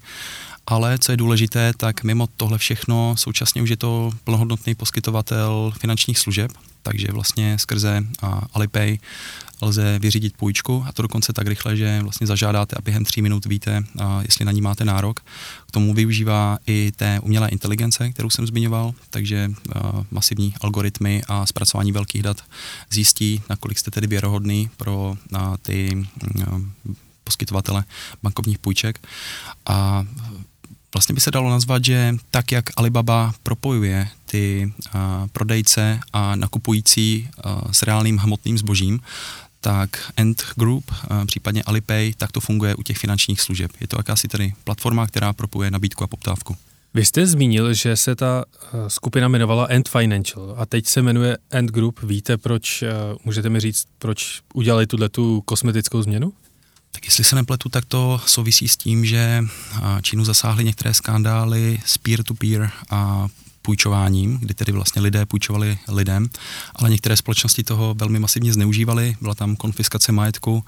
Ale 0.68 1.00
co 1.00 1.12
je 1.12 1.18
důležité, 1.18 1.74
tak 1.78 2.04
mimo 2.04 2.28
tohle 2.38 2.58
všechno 2.58 3.16
současně 3.18 3.62
už 3.62 3.70
je 3.70 3.78
to 3.78 4.12
plnohodnotný 4.24 4.76
poskytovatel 4.76 5.74
finančních 5.80 6.20
služeb, 6.20 6.52
takže 6.84 7.08
vlastně 7.12 7.60
skrze 7.60 8.04
Alipay 8.54 8.98
lze 9.62 10.00
vyřídit 10.00 10.38
půjčku 10.38 10.86
a 10.88 10.92
to 10.92 11.02
dokonce 11.02 11.34
tak 11.34 11.48
rychle, 11.48 11.78
že 11.78 12.00
vlastně 12.02 12.28
zažádáte 12.28 12.76
a 12.76 12.82
během 12.82 13.06
tří 13.06 13.22
minut 13.22 13.46
víte, 13.46 13.84
jestli 14.22 14.46
na 14.46 14.52
ní 14.52 14.62
máte 14.62 14.86
nárok. 14.86 15.20
K 15.68 15.72
tomu 15.72 15.94
využívá 15.94 16.58
i 16.68 16.92
té 16.96 17.20
umělé 17.20 17.50
inteligence, 17.50 18.12
kterou 18.12 18.30
jsem 18.30 18.48
zmiňoval, 18.48 18.94
takže 19.10 19.52
masivní 20.12 20.54
algoritmy 20.62 21.22
a 21.28 21.46
zpracování 21.46 21.92
velkých 21.92 22.24
dat 22.24 22.44
zjistí, 22.90 23.42
nakolik 23.50 23.80
jste 23.80 23.92
tedy 23.92 24.08
věrohodný 24.08 24.70
pro 24.78 25.16
ty 25.62 26.08
poskytovatele 27.24 27.84
bankovních 28.24 28.60
půjček. 28.60 29.08
A 29.66 30.06
Vlastně 30.94 31.16
by 31.16 31.22
se 31.22 31.32
dalo 31.32 31.50
nazvat, 31.50 31.86
že 31.86 32.16
tak, 32.32 32.52
jak 32.52 32.66
Alibaba 32.78 33.34
propojuje 33.44 34.08
ty 34.26 34.74
uh, 34.86 35.02
prodejce 35.32 36.00
a 36.14 36.36
nakupující 36.36 37.30
uh, 37.46 37.72
s 37.72 37.84
reálným 37.84 38.18
hmotným 38.18 38.58
zbožím, 38.58 39.00
tak 39.62 40.12
End 40.16 40.44
Group, 40.56 40.92
uh, 40.92 41.26
případně 41.26 41.64
Alipay, 41.64 42.14
tak 42.18 42.32
to 42.32 42.40
funguje 42.40 42.76
u 42.76 42.84
těch 42.84 42.98
finančních 42.98 43.42
služeb. 43.42 43.72
Je 43.82 43.88
to 43.88 44.00
jakási 44.00 44.28
tedy 44.28 44.54
platforma, 44.64 45.08
která 45.08 45.34
propojuje 45.34 45.72
nabídku 45.72 46.04
a 46.04 46.08
poptávku. 46.08 46.56
Vy 46.94 47.06
jste 47.06 47.28
zmínil, 47.28 47.74
že 47.74 47.96
se 47.96 48.16
ta 48.16 48.46
skupina 48.88 49.26
jmenovala 49.26 49.66
End 49.70 49.90
Financial 49.90 50.56
a 50.58 50.66
teď 50.66 50.86
se 50.88 51.02
jmenuje 51.02 51.38
End 51.52 51.72
Group. 51.72 52.00
Víte, 52.04 52.38
proč, 52.38 52.84
můžete 53.26 53.50
mi 53.50 53.60
říct, 53.60 53.88
proč 54.00 54.42
udělali 54.54 54.88
tuhle 54.88 55.10
tu 55.10 55.42
kosmetickou 55.42 56.02
změnu? 56.02 56.34
Tak 56.94 57.06
jestli 57.06 57.24
se 57.24 57.36
nepletu, 57.36 57.70
tak 57.70 57.86
to 57.86 58.22
souvisí 58.26 58.68
s 58.68 58.78
tím, 58.78 59.06
že 59.06 59.46
Čínu 60.02 60.26
zasáhly 60.26 60.64
některé 60.64 60.94
skandály 60.94 61.80
s 61.86 61.98
peer-to-peer 61.98 62.72
a 62.90 63.28
půjčováním, 63.62 64.38
kdy 64.38 64.54
tedy 64.54 64.72
vlastně 64.72 65.02
lidé 65.02 65.26
půjčovali 65.26 65.78
lidem, 65.88 66.30
ale 66.76 66.90
některé 66.90 67.18
společnosti 67.18 67.64
toho 67.64 67.94
velmi 67.94 68.20
masivně 68.20 68.54
zneužívaly, 68.54 69.18
byla 69.22 69.36
tam 69.36 69.56
konfiskace 69.56 70.12
majetku 70.12 70.64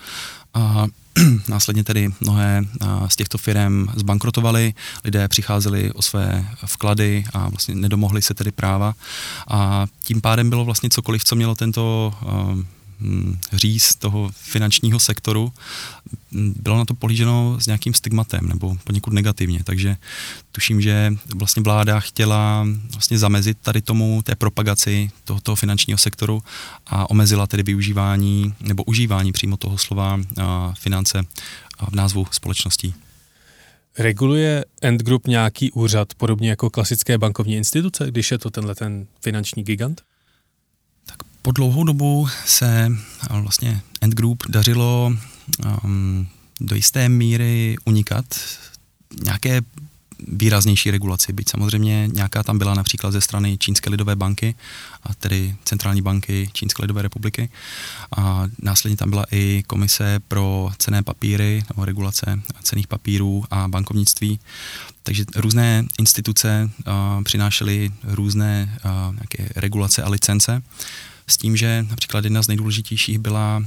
a 0.53 0.85
následně 1.47 1.83
tedy 1.83 2.09
mnohé 2.19 2.61
z 3.07 3.15
těchto 3.15 3.37
firm 3.37 3.87
zbankrotovaly, 3.95 4.73
lidé 5.03 5.27
přicházeli 5.27 5.91
o 5.91 6.01
své 6.01 6.45
vklady 6.65 7.23
a 7.33 7.49
vlastně 7.49 7.75
nedomohli 7.75 8.21
se 8.21 8.33
tedy 8.33 8.51
práva. 8.51 8.93
A 9.47 9.87
tím 10.03 10.21
pádem 10.21 10.49
bylo 10.49 10.65
vlastně 10.65 10.89
cokoliv, 10.89 11.23
co 11.23 11.35
mělo 11.35 11.55
tento 11.55 12.13
říz 13.53 13.95
toho 13.95 14.31
finančního 14.33 14.99
sektoru, 14.99 15.53
hm, 16.31 16.53
bylo 16.61 16.77
na 16.77 16.85
to 16.85 16.93
políženo 16.93 17.57
s 17.59 17.65
nějakým 17.65 17.93
stigmatem 17.93 18.47
nebo 18.47 18.77
poněkud 18.83 19.13
negativně, 19.13 19.59
takže 19.63 19.97
tuším, 20.51 20.81
že 20.81 21.13
vlastně 21.35 21.63
vláda 21.63 21.99
chtěla 21.99 22.67
vlastně 22.91 23.17
zamezit 23.17 23.57
tady 23.61 23.81
tomu, 23.81 24.21
té 24.21 24.35
propagaci 24.35 25.11
tohoto 25.23 25.55
finančního 25.55 25.97
sektoru 25.97 26.43
a 26.87 27.09
omezila 27.09 27.47
tedy 27.47 27.63
využívání 27.63 28.53
nebo 28.61 28.83
užívání 28.83 29.31
přímo 29.31 29.57
toho 29.57 29.77
slova 29.77 30.19
finance 30.79 31.23
v 31.89 31.95
názvu 31.95 32.27
společností. 32.31 32.93
Reguluje 33.97 34.65
End 34.81 35.01
Group 35.01 35.27
nějaký 35.27 35.71
úřad, 35.71 36.13
podobně 36.13 36.49
jako 36.49 36.69
klasické 36.69 37.17
bankovní 37.17 37.55
instituce, 37.55 38.07
když 38.07 38.31
je 38.31 38.37
to 38.37 38.49
tenhle 38.49 38.75
ten 38.75 39.07
finanční 39.21 39.63
gigant? 39.63 40.01
Po 41.45 41.51
dlouhou 41.51 41.83
dobu 41.83 42.27
se 42.45 42.91
vlastně 43.29 43.81
End 44.01 44.13
Group 44.13 44.43
dařilo 44.49 45.13
um, 45.83 46.27
do 46.61 46.75
jisté 46.75 47.09
míry 47.09 47.75
unikat 47.85 48.25
nějaké 49.23 49.61
výraznější 50.27 50.91
regulaci, 50.91 51.33
byť 51.33 51.49
samozřejmě 51.49 52.09
nějaká 52.13 52.43
tam 52.43 52.57
byla 52.57 52.73
například 52.73 53.11
ze 53.11 53.21
strany 53.21 53.57
Čínské 53.57 53.89
lidové 53.89 54.15
banky, 54.15 54.55
a 55.03 55.13
tedy 55.13 55.55
Centrální 55.65 56.01
banky 56.01 56.49
Čínské 56.53 56.81
lidové 56.81 57.01
republiky. 57.01 57.49
A 58.17 58.47
následně 58.61 58.97
tam 58.97 59.09
byla 59.09 59.25
i 59.31 59.63
komise 59.67 60.19
pro 60.27 60.71
cené 60.77 61.03
papíry 61.03 61.63
nebo 61.69 61.85
regulace 61.85 62.41
cených 62.63 62.87
papírů 62.87 63.43
a 63.51 63.67
bankovnictví. 63.67 64.39
Takže 65.03 65.25
různé 65.35 65.85
instituce 65.99 66.69
uh, 66.87 67.23
přinášely 67.23 67.91
různé 68.03 68.79
uh, 68.85 69.15
nějaké 69.15 69.49
regulace 69.55 70.03
a 70.03 70.09
licence 70.09 70.61
s 71.27 71.37
tím, 71.37 71.57
že 71.57 71.85
například 71.89 72.23
jedna 72.23 72.43
z 72.43 72.47
nejdůležitějších 72.47 73.19
byla 73.19 73.63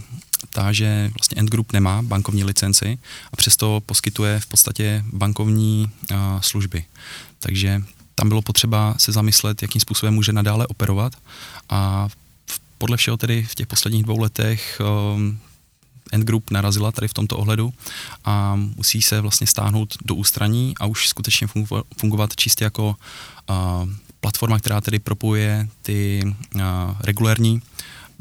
ta, 0.51 0.73
že 0.73 1.11
vlastně 1.18 1.40
End 1.40 1.51
Group 1.51 1.73
nemá 1.73 2.03
bankovní 2.03 2.44
licenci 2.44 2.99
a 3.33 3.37
přesto 3.37 3.83
poskytuje 3.87 4.40
v 4.40 4.47
podstatě 4.47 5.05
bankovní 5.12 5.90
uh, 6.11 6.16
služby. 6.40 6.85
Takže 7.40 7.83
tam 8.14 8.29
bylo 8.29 8.42
potřeba 8.42 8.94
se 8.99 9.12
zamyslet, 9.12 9.62
jakým 9.62 9.81
způsobem 9.81 10.14
může 10.14 10.33
nadále 10.33 10.66
operovat 10.66 11.12
a 11.68 12.09
podle 12.79 12.97
všeho 12.97 13.16
tedy 13.16 13.42
v 13.44 13.55
těch 13.55 13.66
posledních 13.66 14.03
dvou 14.03 14.18
letech 14.18 14.81
um, 15.14 15.38
End 16.12 16.25
Group 16.25 16.51
narazila 16.51 16.92
tady 16.92 17.09
v 17.09 17.14
tomto 17.14 17.37
ohledu 17.37 17.75
a 18.25 18.57
musí 18.57 19.03
se 19.03 19.21
vlastně 19.21 19.47
stáhnout 19.47 19.97
do 20.05 20.14
ústraní 20.14 20.75
a 20.81 20.87
už 20.87 21.09
skutečně 21.09 21.47
fungovat 21.97 22.37
čistě 22.37 22.64
jako 22.64 22.97
uh, 23.51 23.88
platforma, 24.20 24.59
která 24.59 24.81
tedy 24.81 24.98
propojuje 24.98 25.68
ty 25.83 26.22
uh, 26.54 26.61
regulérní 27.00 27.62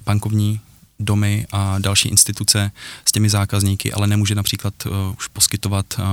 bankovní 0.05 0.59
domy 0.99 1.45
a 1.51 1.79
další 1.79 2.09
instituce 2.09 2.71
s 3.05 3.11
těmi 3.11 3.29
zákazníky, 3.29 3.93
ale 3.93 4.07
nemůže 4.07 4.35
například 4.35 4.73
uh, 4.85 4.93
už 5.17 5.27
poskytovat 5.27 5.85
uh, 5.99 6.05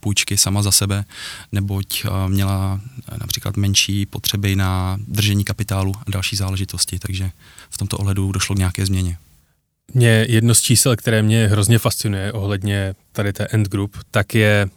půjčky 0.00 0.36
sama 0.36 0.62
za 0.62 0.70
sebe, 0.70 1.04
neboť 1.52 2.04
uh, 2.04 2.28
měla 2.28 2.80
například 3.20 3.56
menší 3.56 4.06
potřeby 4.06 4.56
na 4.56 4.98
držení 5.08 5.44
kapitálu 5.44 5.92
a 6.06 6.10
další 6.10 6.36
záležitosti, 6.36 6.98
takže 6.98 7.30
v 7.70 7.78
tomto 7.78 7.96
ohledu 7.96 8.32
došlo 8.32 8.54
k 8.54 8.58
nějaké 8.58 8.86
změně. 8.86 9.18
Mě 9.94 10.26
jedno 10.28 10.54
z 10.54 10.60
čísel, 10.60 10.96
které 10.96 11.22
mě 11.22 11.46
hrozně 11.46 11.78
fascinuje 11.78 12.32
ohledně 12.32 12.94
tady 13.12 13.32
té 13.32 13.46
End 13.46 13.68
Group, 13.68 13.96
tak 14.10 14.34
je, 14.34 14.68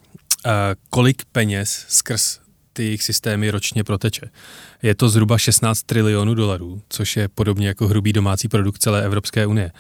kolik 0.90 1.26
peněz 1.32 1.86
skrz 1.88 2.40
ty 2.78 2.84
jejich 2.84 3.04
systémy 3.04 3.50
ročně 3.50 3.84
proteče. 3.84 4.30
Je 4.82 4.96
to 4.96 5.10
zhruba 5.10 5.38
16 5.38 5.84
trilionů 5.84 6.34
dolarů, 6.34 6.82
což 6.90 7.18
je 7.18 7.28
podobně 7.28 7.68
jako 7.68 7.88
hrubý 7.88 8.14
domácí 8.14 8.48
produkt 8.48 8.78
celé 8.78 9.06
Evropské 9.06 9.46
unie. 9.46 9.72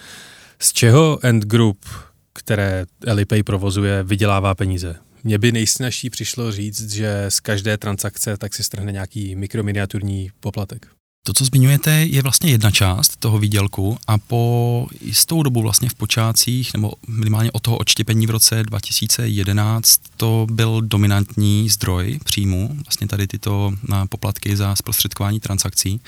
Z 0.60 0.74
čeho 0.74 1.20
End 1.24 1.46
Group, 1.46 1.86
které 2.34 2.86
Alipay 3.08 3.44
provozuje, 3.44 4.04
vydělává 4.04 4.56
peníze? 4.56 4.96
Mně 5.24 5.38
by 5.38 5.52
nejsnažší 5.52 6.10
přišlo 6.10 6.52
říct, 6.52 6.94
že 6.94 7.26
z 7.30 7.40
každé 7.40 7.78
transakce 7.78 8.38
tak 8.38 8.54
si 8.54 8.64
strhne 8.64 8.92
nějaký 8.92 9.36
mikrominiaturní 9.36 10.30
poplatek. 10.40 10.97
To, 11.28 11.34
co 11.34 11.46
zmiňujete, 11.46 11.92
je 11.92 12.22
vlastně 12.22 12.52
jedna 12.52 12.72
část 12.72 13.16
toho 13.16 13.40
výdělku 13.40 13.98
a 14.08 14.18
po 14.18 14.88
jistou 15.02 15.44
dobu 15.44 15.62
vlastně 15.62 15.90
v 15.90 15.94
počátcích, 15.94 16.74
nebo 16.74 16.92
minimálně 17.08 17.52
od 17.52 17.62
toho 17.62 17.78
odštěpení 17.78 18.28
v 18.28 18.30
roce 18.30 18.63
2011, 18.63 20.02
to 20.18 20.48
byl 20.52 20.82
dominantní 20.82 21.70
zdroj 21.70 22.20
příjmu, 22.24 22.78
vlastně 22.86 23.08
tady 23.08 23.28
tyto 23.28 23.74
poplatky 24.10 24.58
za 24.58 24.76
zprostředkování 24.76 25.40
transakcí. 25.40 26.02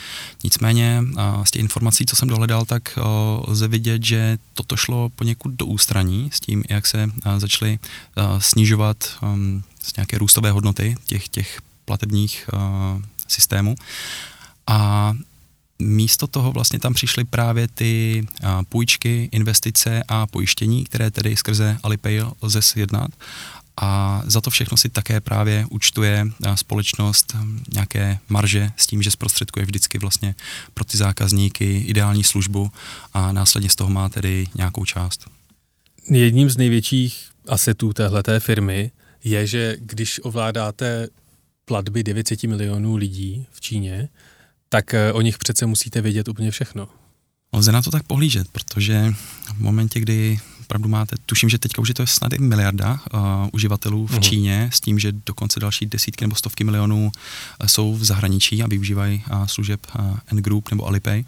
Nicméně 0.44 1.04
z 1.44 1.52
těch 1.52 1.60
informací, 1.60 2.06
co 2.06 2.16
jsem 2.16 2.28
dohledal, 2.28 2.66
tak 2.66 3.00
lze 3.48 3.68
vidět, 3.68 4.06
že 4.06 4.38
toto 4.54 4.76
šlo 4.78 5.10
poněkud 5.10 5.52
do 5.52 5.66
ústraní 5.66 6.30
s 6.34 6.40
tím, 6.40 6.64
jak 6.70 6.88
se 6.88 7.12
začaly 7.38 7.80
snižovat 8.40 8.98
um, 9.22 9.64
z 9.84 9.96
nějaké 9.96 10.18
růstové 10.18 10.52
hodnoty 10.52 10.96
těch, 11.06 11.28
těch 11.28 11.62
platebních 11.86 12.50
systémů. 13.28 13.76
A 14.70 15.14
místo 15.80 16.28
toho 16.28 16.52
vlastně 16.52 16.80
tam 16.80 16.94
přišly 16.94 17.24
právě 17.24 17.68
ty 17.68 18.26
půjčky, 18.70 19.30
investice 19.32 20.04
a 20.08 20.28
pojištění, 20.28 20.84
které 20.84 21.12
tedy 21.12 21.36
skrze 21.36 21.78
Alipay 21.84 22.22
lze 22.42 22.62
sjednat. 22.62 23.12
A 23.82 24.22
za 24.26 24.42
to 24.42 24.50
všechno 24.50 24.78
si 24.78 24.90
také 24.90 25.22
právě 25.22 25.66
účtuje 25.70 26.28
společnost 26.56 27.36
nějaké 27.74 28.20
marže 28.30 28.72
s 28.78 28.88
tím, 28.88 29.02
že 29.02 29.12
zprostředkuje 29.12 29.66
vždycky 29.66 30.00
vlastně 30.00 30.36
pro 30.74 30.84
ty 30.84 30.98
zákazníky 30.98 31.78
ideální 31.78 32.24
službu 32.24 32.72
a 33.14 33.32
následně 33.32 33.70
z 33.70 33.76
toho 33.76 33.90
má 33.90 34.10
tedy 34.10 34.48
nějakou 34.56 34.86
část. 34.86 35.26
Jedním 36.12 36.50
z 36.50 36.58
největších 36.58 37.30
asetů 37.48 37.94
téhleté 37.94 38.40
firmy 38.40 38.92
je, 39.24 39.48
že 39.48 39.78
když 39.80 40.20
ovládáte 40.24 41.08
platby 41.66 42.04
900 42.04 42.44
milionů 42.44 42.96
lidí 42.96 43.46
v 43.52 43.62
Číně, 43.62 44.10
tak 44.70 44.94
eh, 44.94 45.14
o 45.14 45.22
nich 45.22 45.38
přece 45.38 45.66
musíte 45.66 46.02
vědět 46.02 46.28
úplně 46.28 46.52
všechno. 46.52 46.88
Lze 47.54 47.72
na 47.72 47.82
to 47.82 47.92
tak 47.92 48.04
pohlížet, 48.04 48.48
protože 48.52 49.14
v 49.56 49.60
momentě, 49.60 50.00
kdy 50.00 50.40
opravdu 50.62 50.90
máte, 50.90 51.16
tuším, 51.26 51.50
že 51.50 51.58
teďka 51.58 51.82
už 51.82 51.88
je 51.88 51.94
to 51.94 52.08
snad 52.08 52.34
i 52.34 52.40
miliarda 52.40 53.00
uh, 53.14 53.20
uživatelů 53.52 54.08
v 54.08 54.12
uhum. 54.12 54.22
Číně, 54.22 54.70
s 54.74 54.82
tím, 54.82 55.00
že 55.00 55.12
dokonce 55.26 55.60
další 55.60 55.86
desítky 55.86 56.24
nebo 56.24 56.36
stovky 56.36 56.64
milionů 56.64 57.06
uh, 57.06 57.68
jsou 57.68 57.96
v 57.96 58.06
zahraničí 58.06 58.64
a 58.64 58.68
využívají 58.68 59.24
uh, 59.32 59.46
služeb 59.46 59.80
uh, 60.00 60.18
N-Group 60.32 60.72
nebo 60.72 60.88
Alipay. 60.88 61.24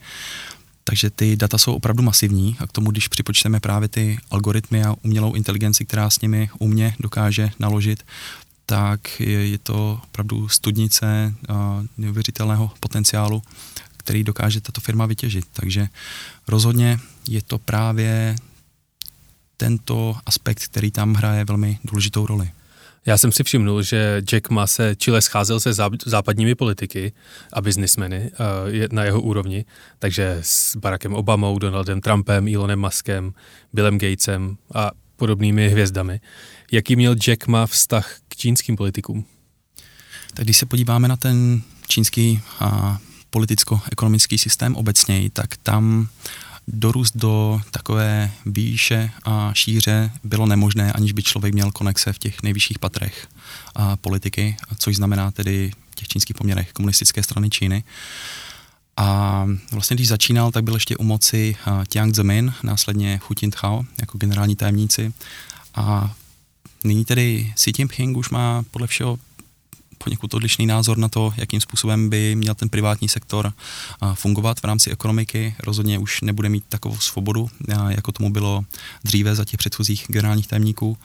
Takže 0.83 1.09
ty 1.09 1.35
data 1.35 1.57
jsou 1.57 1.73
opravdu 1.73 2.03
masivní 2.03 2.57
a 2.59 2.67
k 2.67 2.71
tomu, 2.71 2.91
když 2.91 3.07
připočteme 3.07 3.59
právě 3.59 3.87
ty 3.87 4.17
algoritmy 4.31 4.83
a 4.83 4.95
umělou 5.01 5.33
inteligenci, 5.33 5.85
která 5.85 6.09
s 6.09 6.21
nimi 6.21 6.49
umě 6.59 6.95
dokáže 6.99 7.51
naložit, 7.59 8.03
tak 8.71 9.19
je, 9.19 9.47
je 9.47 9.57
to 9.57 9.99
opravdu 10.03 10.47
studnice 10.47 11.33
neuvěřitelného 11.97 12.71
potenciálu, 12.79 13.41
který 13.97 14.23
dokáže 14.23 14.61
tato 14.61 14.81
firma 14.81 15.05
vytěžit. 15.05 15.45
Takže 15.53 15.87
rozhodně 16.47 16.99
je 17.27 17.41
to 17.41 17.57
právě 17.57 18.35
tento 19.57 20.15
aspekt, 20.25 20.63
který 20.63 20.91
tam 20.91 21.13
hraje 21.13 21.45
velmi 21.45 21.79
důležitou 21.83 22.25
roli. 22.25 22.51
Já 23.05 23.17
jsem 23.17 23.31
si 23.31 23.43
všimnul, 23.43 23.83
že 23.83 24.21
Jack 24.31 24.49
Ma 24.49 24.67
se 24.67 24.95
čile 24.95 25.21
scházel 25.21 25.59
se 25.59 25.73
západními 26.05 26.55
politiky 26.55 27.13
a 27.53 27.61
biznismeny 27.61 28.31
na 28.91 29.03
jeho 29.03 29.21
úrovni, 29.21 29.65
takže 29.99 30.37
s 30.41 30.75
Barackem 30.75 31.13
Obamou, 31.13 31.59
Donaldem 31.59 32.01
Trumpem, 32.01 32.47
Elonem 32.47 32.79
Muskem, 32.79 33.33
Billem 33.73 33.97
Gatesem 33.97 34.57
a 34.73 34.91
podobnými 35.21 35.69
hvězdami. 35.69 36.19
Jaký 36.71 36.95
měl 36.95 37.15
Jack 37.15 37.47
Ma 37.47 37.67
vztah 37.67 38.17
k 38.27 38.35
čínským 38.35 38.75
politikům? 38.75 39.25
Tak 40.33 40.45
když 40.45 40.57
se 40.57 40.65
podíváme 40.65 41.07
na 41.07 41.15
ten 41.17 41.61
čínský 41.87 42.41
a, 42.59 42.97
politicko-ekonomický 43.29 44.37
systém 44.37 44.75
obecněji, 44.75 45.29
tak 45.29 45.57
tam 45.57 46.07
dorůst 46.67 47.17
do 47.17 47.61
takové 47.71 48.31
výše 48.45 49.11
a 49.23 49.51
šíře 49.53 50.11
bylo 50.23 50.45
nemožné, 50.45 50.93
aniž 50.93 51.11
by 51.11 51.23
člověk 51.23 51.53
měl 51.53 51.71
konexe 51.71 52.13
v 52.13 52.19
těch 52.19 52.43
nejvyšších 52.43 52.79
patrech 52.79 53.27
a 53.75 53.95
politiky, 53.97 54.57
což 54.77 54.95
znamená 54.95 55.31
tedy 55.31 55.71
v 55.91 55.95
těch 55.95 56.07
čínských 56.07 56.35
poměrech 56.35 56.73
komunistické 56.73 57.23
strany 57.23 57.49
Číny. 57.49 57.83
A 58.97 59.47
vlastně 59.71 59.95
když 59.95 60.07
začínal, 60.07 60.51
tak 60.51 60.63
byl 60.63 60.73
ještě 60.73 60.97
u 60.97 61.03
moci 61.03 61.55
Jiang 61.95 62.15
Zemin, 62.15 62.53
následně 62.63 63.19
Hu 63.23 63.35
Jintao 63.41 63.83
jako 63.99 64.17
generální 64.17 64.55
tajemníci. 64.55 65.13
A 65.75 66.13
nyní 66.83 67.05
tedy 67.05 67.53
Xi 67.55 67.71
Jinping 67.77 68.17
už 68.17 68.29
má 68.29 68.63
podle 68.71 68.87
všeho 68.87 69.19
poněkud 70.03 70.33
odlišný 70.33 70.65
názor 70.65 70.97
na 70.97 71.09
to, 71.09 71.33
jakým 71.37 71.61
způsobem 71.61 72.09
by 72.09 72.35
měl 72.35 72.55
ten 72.55 72.69
privátní 72.69 73.09
sektor 73.09 73.53
fungovat 74.13 74.59
v 74.59 74.63
rámci 74.63 74.91
ekonomiky. 74.91 75.55
Rozhodně 75.59 75.99
už 75.99 76.21
nebude 76.21 76.49
mít 76.49 76.63
takovou 76.69 76.97
svobodu, 76.97 77.49
jako 77.87 78.11
tomu 78.11 78.29
bylo 78.29 78.65
dříve 79.03 79.35
za 79.35 79.45
těch 79.45 79.57
předchozích 79.57 80.05
generálních 80.07 80.47
tajemníků. 80.47 80.97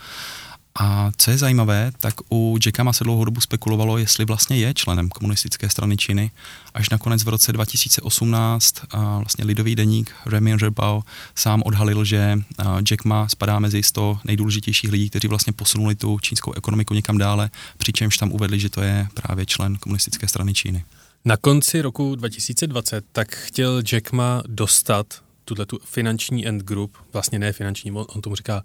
A 0.78 1.10
co 1.16 1.30
je 1.30 1.38
zajímavé, 1.38 1.92
tak 2.00 2.14
u 2.30 2.58
Jacka 2.66 2.92
se 2.92 3.04
dlouhou 3.04 3.24
dobu 3.24 3.40
spekulovalo, 3.40 3.98
jestli 3.98 4.24
vlastně 4.24 4.56
je 4.56 4.74
členem 4.74 5.08
komunistické 5.08 5.68
strany 5.68 5.96
Číny. 5.96 6.30
Až 6.74 6.90
nakonec 6.90 7.24
v 7.24 7.28
roce 7.28 7.52
2018 7.52 8.74
a 8.90 9.18
vlastně 9.18 9.44
lidový 9.44 9.76
deník 9.76 10.14
Remin 10.26 10.58
Rebao 10.58 11.02
sám 11.34 11.62
odhalil, 11.64 12.04
že 12.04 12.38
Jack 12.82 13.04
Ma 13.04 13.28
spadá 13.28 13.58
mezi 13.58 13.82
100 13.82 14.18
nejdůležitějších 14.24 14.92
lidí, 14.92 15.10
kteří 15.10 15.28
vlastně 15.28 15.52
posunuli 15.52 15.94
tu 15.94 16.18
čínskou 16.18 16.52
ekonomiku 16.52 16.94
někam 16.94 17.18
dále, 17.18 17.50
přičemž 17.78 18.18
tam 18.18 18.32
uvedli, 18.32 18.60
že 18.60 18.70
to 18.70 18.82
je 18.82 19.06
právě 19.14 19.46
člen 19.46 19.76
komunistické 19.76 20.28
strany 20.28 20.54
Číny. 20.54 20.84
Na 21.24 21.36
konci 21.36 21.82
roku 21.82 22.14
2020 22.14 23.04
tak 23.12 23.36
chtěl 23.36 23.82
Jack 23.82 24.12
Ma 24.12 24.42
dostat 24.46 25.06
tuhle 25.48 25.66
tu 25.66 25.78
finanční 25.84 26.46
end 26.46 26.62
group, 26.62 26.96
vlastně 27.12 27.38
ne 27.38 27.52
finanční, 27.52 27.92
on 27.92 28.20
tomu 28.20 28.36
říká 28.36 28.64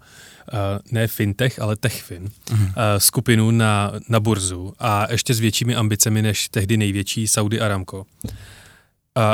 uh, 0.52 0.58
ne 0.90 1.08
fintech, 1.08 1.58
ale 1.58 1.76
techfin, 1.76 2.30
uh-huh. 2.46 2.64
uh, 2.64 2.70
skupinu 2.98 3.50
na, 3.50 3.92
na 4.08 4.20
burzu 4.20 4.74
a 4.78 5.12
ještě 5.12 5.34
s 5.34 5.40
většími 5.40 5.74
ambicemi 5.74 6.22
než 6.22 6.48
tehdy 6.48 6.76
největší 6.76 7.28
Saudi 7.28 7.60
Aramco. 7.60 7.98
Uh, 7.98 8.04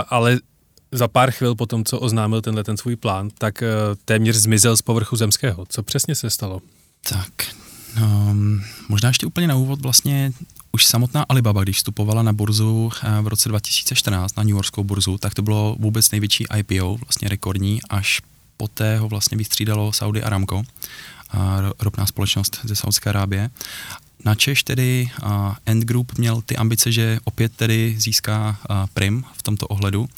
ale 0.09 0.39
za 0.93 1.09
pár 1.09 1.31
chvil 1.31 1.55
po 1.55 1.67
tom, 1.67 1.85
co 1.85 1.99
oznámil 1.99 2.43
tenhle 2.43 2.65
ten 2.65 2.77
svůj 2.77 2.97
plán, 2.97 3.31
tak 3.39 3.63
uh, 3.63 3.69
téměř 4.05 4.37
zmizel 4.37 4.77
z 4.77 4.83
povrchu 4.83 5.17
zemského. 5.17 5.67
Co 5.69 5.83
přesně 5.83 6.15
se 6.15 6.31
stalo? 6.31 6.61
Tak, 7.11 7.33
no, 8.01 8.37
možná 8.89 9.09
ještě 9.09 9.27
úplně 9.27 9.49
na 9.49 9.57
úvod 9.57 9.81
vlastně 9.81 10.33
už 10.79 10.87
samotná 10.87 11.27
Alibaba, 11.29 11.63
když 11.63 11.77
vstupovala 11.77 12.23
na 12.23 12.33
burzu 12.33 12.91
eh, 13.03 13.23
v 13.23 13.27
roce 13.27 13.49
2014, 13.49 14.37
na 14.37 14.43
New 14.43 14.55
Yorkskou 14.55 14.85
burzu, 14.85 15.19
tak 15.19 15.35
to 15.35 15.43
bylo 15.43 15.77
vůbec 15.79 16.11
největší 16.11 16.45
IPO, 16.57 16.97
vlastně 16.97 17.29
rekordní, 17.29 17.81
až 17.91 18.21
poté 18.57 18.99
ho 18.99 19.09
vlastně 19.09 19.39
vystřídalo 19.39 19.93
Saudi 19.93 20.23
Aramco, 20.23 20.63
ropná 21.79 22.07
společnost 22.07 22.61
ze 22.65 22.77
Saudské 22.77 23.11
Arábie. 23.11 23.51
Na 24.25 24.35
Češ 24.35 24.63
tedy 24.63 25.11
End 25.67 25.85
Group 25.85 26.19
měl 26.19 26.43
ty 26.43 26.57
ambice, 26.57 26.93
že 26.93 27.19
opět 27.25 27.53
tedy 27.57 27.95
získá 27.99 28.59
prim 28.95 29.25
v 29.33 29.43
tomto 29.43 29.67
ohledu. 29.67 30.09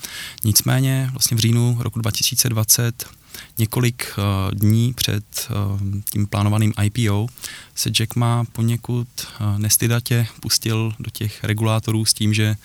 Nicméně 0.45 1.09
vlastně 1.13 1.37
v 1.37 1.41
říjnu 1.41 1.77
roku 1.81 1.99
2020 1.99 3.09
několik 3.59 4.13
uh, 4.19 4.55
dní 4.55 4.93
před 4.93 5.49
uh, 5.51 5.81
tím 6.11 6.27
plánovaným 6.27 6.73
IPO 6.83 7.27
se 7.75 7.91
Jack 7.91 8.17
Ma 8.17 8.45
poněkud 8.53 9.09
uh, 9.17 9.59
nestydatě 9.59 10.27
pustil 10.41 10.93
do 10.99 11.11
těch 11.11 11.45
regulátorů 11.45 12.05
s 12.05 12.15
tím, 12.15 12.35
že 12.35 12.57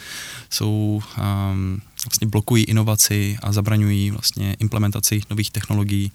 jsou 0.49 1.01
um, 1.17 1.81
vlastně 2.05 2.27
blokují 2.27 2.63
inovaci 2.63 3.37
a 3.41 3.51
zabraňují 3.51 4.11
vlastně 4.11 4.55
implementaci 4.59 5.21
nových 5.29 5.51
technologií. 5.51 6.11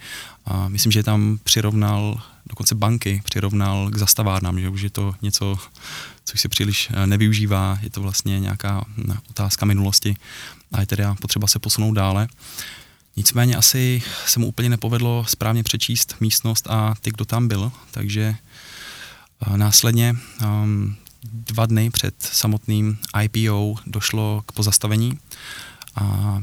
A 0.47 0.69
myslím, 0.69 0.93
že 0.93 1.03
tam 1.03 1.39
přirovnal 1.45 2.21
dokonce 2.47 2.75
banky 2.75 3.23
přirovnal 3.25 3.91
k 3.91 3.97
zastavárnám, 3.97 4.61
že 4.61 4.69
už 4.69 4.81
je 4.81 4.91
to 4.91 5.15
něco, 5.23 5.59
co 6.25 6.39
se 6.39 6.49
příliš 6.49 6.89
nevyužívá, 7.07 7.79
je 7.83 7.91
to 7.91 8.01
vlastně 8.01 8.41
nějaká 8.41 8.85
otázka 9.31 9.67
minulosti 9.67 10.17
a 10.73 10.81
je 10.81 10.87
tedy 10.87 11.05
potřeba 11.21 11.47
se 11.47 11.59
posunout 11.59 11.95
dále. 11.95 12.29
Nicméně 13.17 13.57
asi 13.57 14.03
se 14.27 14.41
mu 14.41 14.47
úplně 14.47 14.69
nepovedlo 14.69 15.25
správně 15.29 15.63
přečíst 15.63 16.17
místnost 16.21 16.67
a 16.71 16.95
ty, 17.01 17.11
kdo 17.11 17.25
tam 17.25 17.49
byl, 17.49 17.73
takže 17.91 18.37
následně 19.57 20.17
um, 20.45 20.97
dva 21.23 21.67
dny 21.67 21.91
před 21.91 22.15
samotným 22.23 22.99
IPO 23.23 23.75
došlo 23.87 24.43
k 24.47 24.53
pozastavení 24.53 25.19
a 25.95 26.39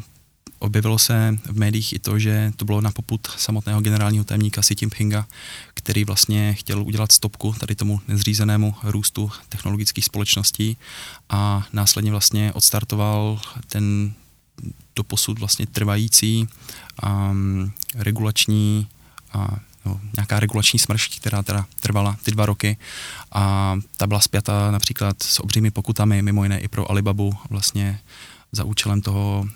objevilo 0.59 0.99
se 0.99 1.37
v 1.45 1.57
médiích 1.57 1.93
i 1.93 1.99
to, 1.99 2.19
že 2.19 2.51
to 2.55 2.65
bylo 2.65 2.81
na 2.81 2.91
poput 2.91 3.27
samotného 3.37 3.81
generálního 3.81 4.25
tajemníka 4.25 4.61
Xi 4.61 4.75
Jinpinga, 4.81 5.27
který 5.73 6.03
vlastně 6.03 6.53
chtěl 6.53 6.83
udělat 6.83 7.11
stopku 7.11 7.55
tady 7.59 7.75
tomu 7.75 8.01
nezřízenému 8.07 8.75
růstu 8.83 9.31
technologických 9.49 10.05
společností 10.05 10.77
a 11.29 11.67
následně 11.73 12.11
vlastně 12.11 12.53
odstartoval 12.53 13.41
ten 13.67 14.13
doposud 14.95 15.39
vlastně 15.39 15.65
trvající 15.65 16.47
um, 17.03 17.71
regulační 17.95 18.87
a 19.33 19.57
no, 19.85 19.99
nějaká 20.15 20.39
regulační 20.39 20.79
smršť, 20.79 21.19
která 21.19 21.43
teda 21.43 21.65
trvala 21.79 22.17
ty 22.23 22.31
dva 22.31 22.45
roky 22.45 22.77
a 23.31 23.75
ta 23.97 24.07
byla 24.07 24.19
spjata 24.19 24.71
například 24.71 25.23
s 25.23 25.39
obřími 25.39 25.71
pokutami, 25.71 26.21
mimo 26.21 26.43
jiné 26.43 26.59
i 26.59 26.67
pro 26.67 26.91
Alibabu 26.91 27.33
vlastně 27.49 27.99
za 28.51 28.63
účelem 28.63 29.01
toho 29.01 29.47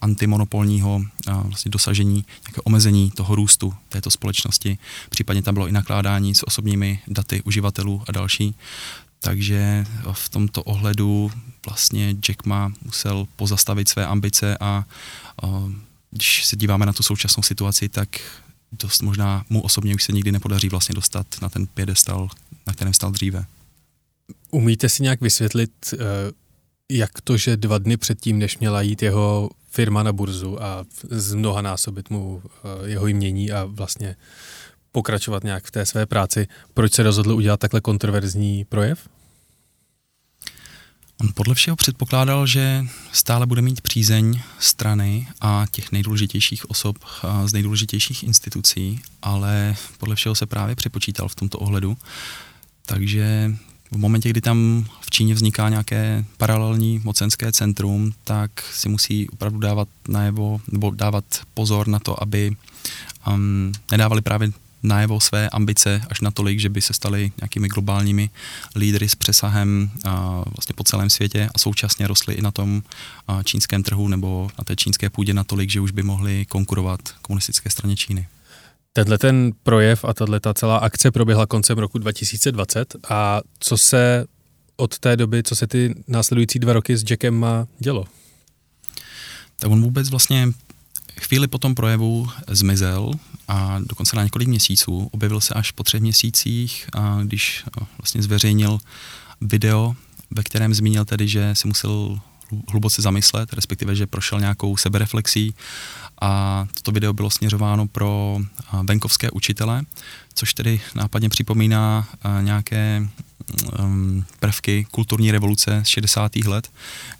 antimonopolního 0.00 1.00
vlastně 1.26 1.70
dosažení 1.70 2.24
nějakého 2.46 2.62
omezení 2.64 3.10
toho 3.10 3.34
růstu 3.34 3.74
této 3.88 4.10
společnosti. 4.10 4.78
Případně 5.10 5.42
tam 5.42 5.54
bylo 5.54 5.68
i 5.68 5.72
nakládání 5.72 6.34
s 6.34 6.46
osobními 6.46 7.00
daty 7.08 7.42
uživatelů 7.42 8.02
a 8.08 8.12
další. 8.12 8.54
Takže 9.24 9.84
v 10.12 10.28
tomto 10.28 10.62
ohledu 10.62 11.32
vlastně 11.66 12.10
Jack 12.10 12.46
Ma 12.46 12.72
musel 12.84 13.26
pozastavit 13.36 13.88
své 13.88 14.06
ambice 14.06 14.58
a 14.60 14.84
když 16.10 16.44
se 16.44 16.56
díváme 16.56 16.86
na 16.86 16.92
tu 16.92 17.02
současnou 17.02 17.42
situaci, 17.42 17.88
tak 17.88 18.08
dost 18.72 19.02
možná 19.02 19.44
mu 19.50 19.62
osobně 19.62 19.94
už 19.94 20.04
se 20.04 20.12
nikdy 20.12 20.32
nepodaří 20.32 20.68
vlastně 20.68 20.94
dostat 20.94 21.26
na 21.42 21.48
ten 21.48 21.66
pědestal, 21.66 22.28
na 22.66 22.72
kterém 22.72 22.94
stal 22.94 23.10
dříve. 23.10 23.44
Umíte 24.50 24.88
si 24.88 25.02
nějak 25.02 25.20
vysvětlit, 25.20 25.72
eh, 25.92 25.96
jak 26.90 27.20
to, 27.20 27.36
že 27.36 27.56
dva 27.56 27.78
dny 27.78 27.96
předtím, 27.96 28.38
než 28.38 28.58
měla 28.58 28.82
jít 28.82 29.02
jeho 29.02 29.50
firma 29.70 30.02
na 30.02 30.12
burzu 30.12 30.62
a 30.62 30.84
z 31.10 31.34
mnoha 31.34 31.62
násobit 31.62 32.10
mu 32.10 32.42
eh, 32.44 32.88
jeho 32.88 33.06
jmění 33.06 33.52
a 33.52 33.64
vlastně 33.64 34.16
pokračovat 34.92 35.44
nějak 35.44 35.64
v 35.64 35.70
té 35.70 35.86
své 35.86 36.06
práci, 36.06 36.48
proč 36.74 36.92
se 36.92 37.02
rozhodl 37.02 37.32
udělat 37.32 37.60
takhle 37.60 37.80
kontroverzní 37.80 38.64
projev? 38.64 39.08
On 41.20 41.28
podle 41.34 41.54
všeho 41.54 41.76
předpokládal, 41.76 42.46
že 42.46 42.86
stále 43.12 43.46
bude 43.46 43.62
mít 43.62 43.80
přízeň 43.80 44.40
strany 44.58 45.28
a 45.40 45.66
těch 45.70 45.92
nejdůležitějších 45.92 46.70
osob 46.70 46.98
z 47.44 47.52
nejdůležitějších 47.52 48.22
institucí, 48.22 49.00
ale 49.22 49.76
podle 49.98 50.14
všeho 50.14 50.34
se 50.34 50.46
právě 50.46 50.76
přepočítal 50.76 51.28
v 51.28 51.34
tomto 51.34 51.58
ohledu. 51.58 51.96
Takže 52.86 53.56
v 53.90 53.96
momentě, 53.96 54.30
kdy 54.30 54.40
tam 54.40 54.86
v 55.00 55.10
Číně 55.10 55.34
vzniká 55.34 55.68
nějaké 55.68 56.24
paralelní 56.36 57.00
mocenské 57.04 57.52
centrum, 57.52 58.12
tak 58.24 58.50
si 58.72 58.88
musí 58.88 59.28
opravdu 59.28 59.58
dávat 59.58 59.88
najevo, 60.08 60.60
nebo 60.72 60.90
dávat 60.90 61.24
pozor 61.54 61.88
na 61.88 61.98
to, 61.98 62.22
aby 62.22 62.56
um, 63.26 63.72
nedávali 63.90 64.22
právě 64.22 64.52
najevo 64.84 65.20
své 65.20 65.48
ambice 65.48 66.02
až 66.10 66.20
natolik, 66.20 66.60
že 66.60 66.68
by 66.68 66.82
se 66.82 66.92
stali 66.92 67.32
nějakými 67.40 67.68
globálními 67.68 68.30
lídry 68.76 69.08
s 69.08 69.14
přesahem 69.14 69.90
a, 70.04 70.42
vlastně 70.56 70.74
po 70.74 70.84
celém 70.84 71.10
světě 71.10 71.48
a 71.54 71.58
současně 71.58 72.06
rostly 72.06 72.34
i 72.34 72.42
na 72.42 72.50
tom 72.50 72.82
čínském 73.44 73.82
trhu 73.82 74.08
nebo 74.08 74.50
na 74.58 74.64
té 74.64 74.76
čínské 74.76 75.10
půdě 75.10 75.34
natolik, 75.34 75.70
že 75.70 75.80
už 75.80 75.90
by 75.90 76.02
mohli 76.02 76.44
konkurovat 76.44 77.00
komunistické 77.22 77.70
straně 77.70 77.96
Číny. 77.96 78.28
Tenhle 78.92 79.18
ten 79.18 79.52
projev 79.62 80.04
a 80.04 80.14
tahle 80.14 80.40
ta 80.40 80.54
celá 80.54 80.76
akce 80.76 81.10
proběhla 81.10 81.46
koncem 81.46 81.78
roku 81.78 81.98
2020 81.98 82.96
a 83.08 83.40
co 83.58 83.78
se 83.78 84.26
od 84.76 84.98
té 84.98 85.16
doby, 85.16 85.42
co 85.42 85.56
se 85.56 85.66
ty 85.66 85.94
následující 86.08 86.58
dva 86.58 86.72
roky 86.72 86.96
s 86.96 87.04
Jackem 87.10 87.34
má 87.34 87.66
dělo? 87.78 88.04
Tak 89.58 89.70
on 89.70 89.82
vůbec 89.82 90.10
vlastně 90.10 90.48
chvíli 91.20 91.48
po 91.48 91.58
tom 91.58 91.74
projevu 91.74 92.28
zmizel 92.48 93.10
a 93.48 93.78
dokonce 93.80 94.16
na 94.16 94.24
několik 94.24 94.48
měsíců. 94.48 95.08
Objevil 95.12 95.40
se 95.40 95.54
až 95.54 95.70
po 95.70 95.82
třech 95.82 96.00
měsících, 96.00 96.88
a 96.94 97.18
když 97.22 97.64
vlastně 97.98 98.22
zveřejnil 98.22 98.78
video, 99.40 99.94
ve 100.30 100.42
kterém 100.42 100.74
zmínil 100.74 101.04
tedy, 101.04 101.28
že 101.28 101.54
si 101.54 101.68
musel 101.68 102.20
hluboce 102.68 103.02
zamyslet, 103.02 103.52
respektive, 103.52 103.94
že 103.94 104.06
prošel 104.06 104.40
nějakou 104.40 104.76
sebereflexí 104.76 105.54
a 106.20 106.66
toto 106.74 106.92
video 106.92 107.12
bylo 107.12 107.30
směřováno 107.30 107.86
pro 107.86 108.38
venkovské 108.82 109.30
učitele, 109.30 109.82
což 110.34 110.54
tedy 110.54 110.80
nápadně 110.94 111.28
připomíná 111.28 112.08
nějaké 112.40 113.08
um, 113.78 114.24
prvky 114.40 114.86
kulturní 114.90 115.30
revoluce 115.30 115.82
z 115.84 115.88
60. 115.88 116.36
let, 116.36 116.70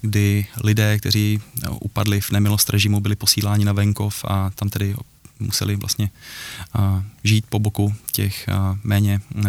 kdy 0.01 0.45
lidé, 0.63 0.99
kteří 0.99 1.41
upadli 1.79 2.21
v 2.21 2.31
nemilost 2.31 2.69
režimu, 2.69 2.99
byli 2.99 3.15
posíláni 3.15 3.65
na 3.65 3.73
venkov 3.73 4.25
a 4.27 4.49
tam 4.49 4.69
tedy 4.69 4.95
museli 5.39 5.75
vlastně 5.75 6.09
uh, 6.79 7.03
žít 7.23 7.45
po 7.49 7.59
boku 7.59 7.95
těch 8.11 8.45
uh, 8.47 8.77
méně 8.83 9.19
uh, 9.35 9.45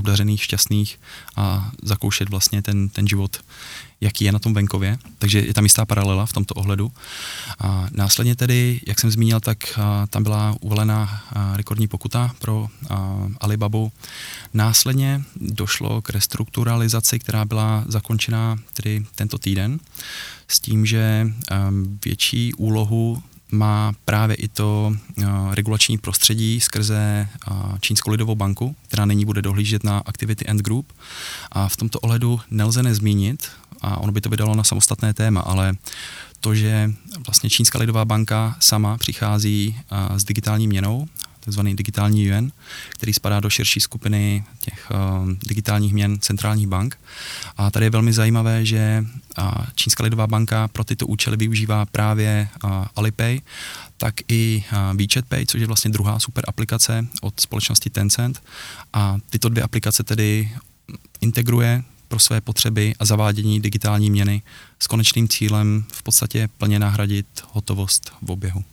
obdařených, 0.00 0.44
šťastných 0.44 0.90
a 1.36 1.70
zakoušet 1.82 2.28
vlastně 2.28 2.62
ten, 2.62 2.88
ten 2.88 3.04
život, 3.08 3.44
jaký 4.00 4.24
je 4.24 4.32
na 4.32 4.38
tom 4.38 4.54
venkově. 4.54 4.98
Takže 5.18 5.38
je 5.40 5.54
tam 5.54 5.64
jistá 5.64 5.84
paralela 5.84 6.26
v 6.26 6.32
tomto 6.32 6.54
ohledu. 6.54 6.92
A 7.58 7.86
následně 7.92 8.36
tedy, 8.36 8.80
jak 8.86 9.00
jsem 9.00 9.10
zmínil, 9.10 9.40
tak 9.40 9.78
a, 9.78 10.06
tam 10.06 10.22
byla 10.22 10.56
uvolena 10.60 10.96
a, 11.04 11.56
rekordní 11.56 11.88
pokuta 11.88 12.32
pro 12.38 12.68
a, 12.90 13.28
Alibabu. 13.40 13.92
Následně 14.54 15.22
došlo 15.36 16.02
k 16.02 16.10
restrukturalizaci, 16.10 17.18
která 17.18 17.44
byla 17.44 17.84
zakončena 17.86 18.58
tedy 18.72 19.04
tento 19.14 19.38
týden 19.38 19.80
s 20.48 20.60
tím, 20.60 20.86
že 20.86 21.26
větší 22.04 22.54
úlohu 22.54 23.22
má 23.52 23.92
právě 24.04 24.36
i 24.36 24.48
to 24.48 24.92
uh, 25.18 25.54
regulační 25.54 25.98
prostředí 25.98 26.60
skrze 26.60 27.28
uh, 27.50 27.78
Čínskou 27.80 28.10
lidovou 28.10 28.34
banku, 28.34 28.76
která 28.88 29.04
nyní 29.04 29.24
bude 29.24 29.42
dohlížet 29.42 29.84
na 29.84 29.98
aktivity 29.98 30.44
End 30.48 30.60
Group. 30.60 30.92
A 31.52 31.68
v 31.68 31.76
tomto 31.76 32.00
ohledu 32.00 32.40
nelze 32.50 32.82
nezmínit, 32.82 33.48
a 33.82 33.96
ono 33.96 34.12
by 34.12 34.20
to 34.20 34.28
vydalo 34.28 34.54
na 34.54 34.64
samostatné 34.64 35.14
téma, 35.14 35.40
ale 35.40 35.74
to, 36.40 36.54
že 36.54 36.90
vlastně 37.26 37.50
Čínská 37.50 37.78
lidová 37.78 38.04
banka 38.04 38.56
sama 38.60 38.98
přichází 38.98 39.76
uh, 39.92 40.16
s 40.16 40.24
digitální 40.24 40.68
měnou, 40.68 41.06
takzvaný 41.40 41.76
digitální 41.76 42.24
yuan, 42.24 42.52
který 42.88 43.12
spadá 43.12 43.40
do 43.40 43.50
širší 43.50 43.80
skupiny 43.80 44.44
těch 44.60 44.90
uh, 44.90 45.32
digitálních 45.42 45.92
měn 45.92 46.18
centrálních 46.20 46.66
bank. 46.66 46.98
A 47.56 47.70
tady 47.70 47.86
je 47.86 47.90
velmi 47.90 48.12
zajímavé, 48.12 48.66
že 48.66 49.04
uh, 49.38 49.52
Čínská 49.74 50.04
lidová 50.04 50.26
banka 50.26 50.68
pro 50.68 50.84
tyto 50.84 51.06
účely 51.06 51.36
využívá 51.36 51.86
právě 51.86 52.48
uh, 52.64 52.70
Alipay, 52.96 53.40
tak 53.96 54.14
i 54.28 54.64
WeChat 54.94 55.24
Pay, 55.24 55.46
což 55.46 55.60
je 55.60 55.66
vlastně 55.66 55.90
druhá 55.90 56.18
super 56.18 56.44
aplikace 56.48 57.06
od 57.20 57.40
společnosti 57.40 57.90
Tencent. 57.90 58.42
A 58.92 59.16
tyto 59.30 59.48
dvě 59.48 59.62
aplikace 59.62 60.02
tedy 60.02 60.52
integruje 61.20 61.82
pro 62.08 62.18
své 62.18 62.40
potřeby 62.40 62.94
a 62.98 63.04
zavádění 63.04 63.60
digitální 63.60 64.10
měny 64.10 64.42
s 64.78 64.86
konečným 64.86 65.28
cílem 65.28 65.84
v 65.92 66.02
podstatě 66.02 66.48
plně 66.58 66.78
nahradit 66.78 67.26
hotovost 67.52 68.12
v 68.22 68.30
oběhu. 68.30 68.64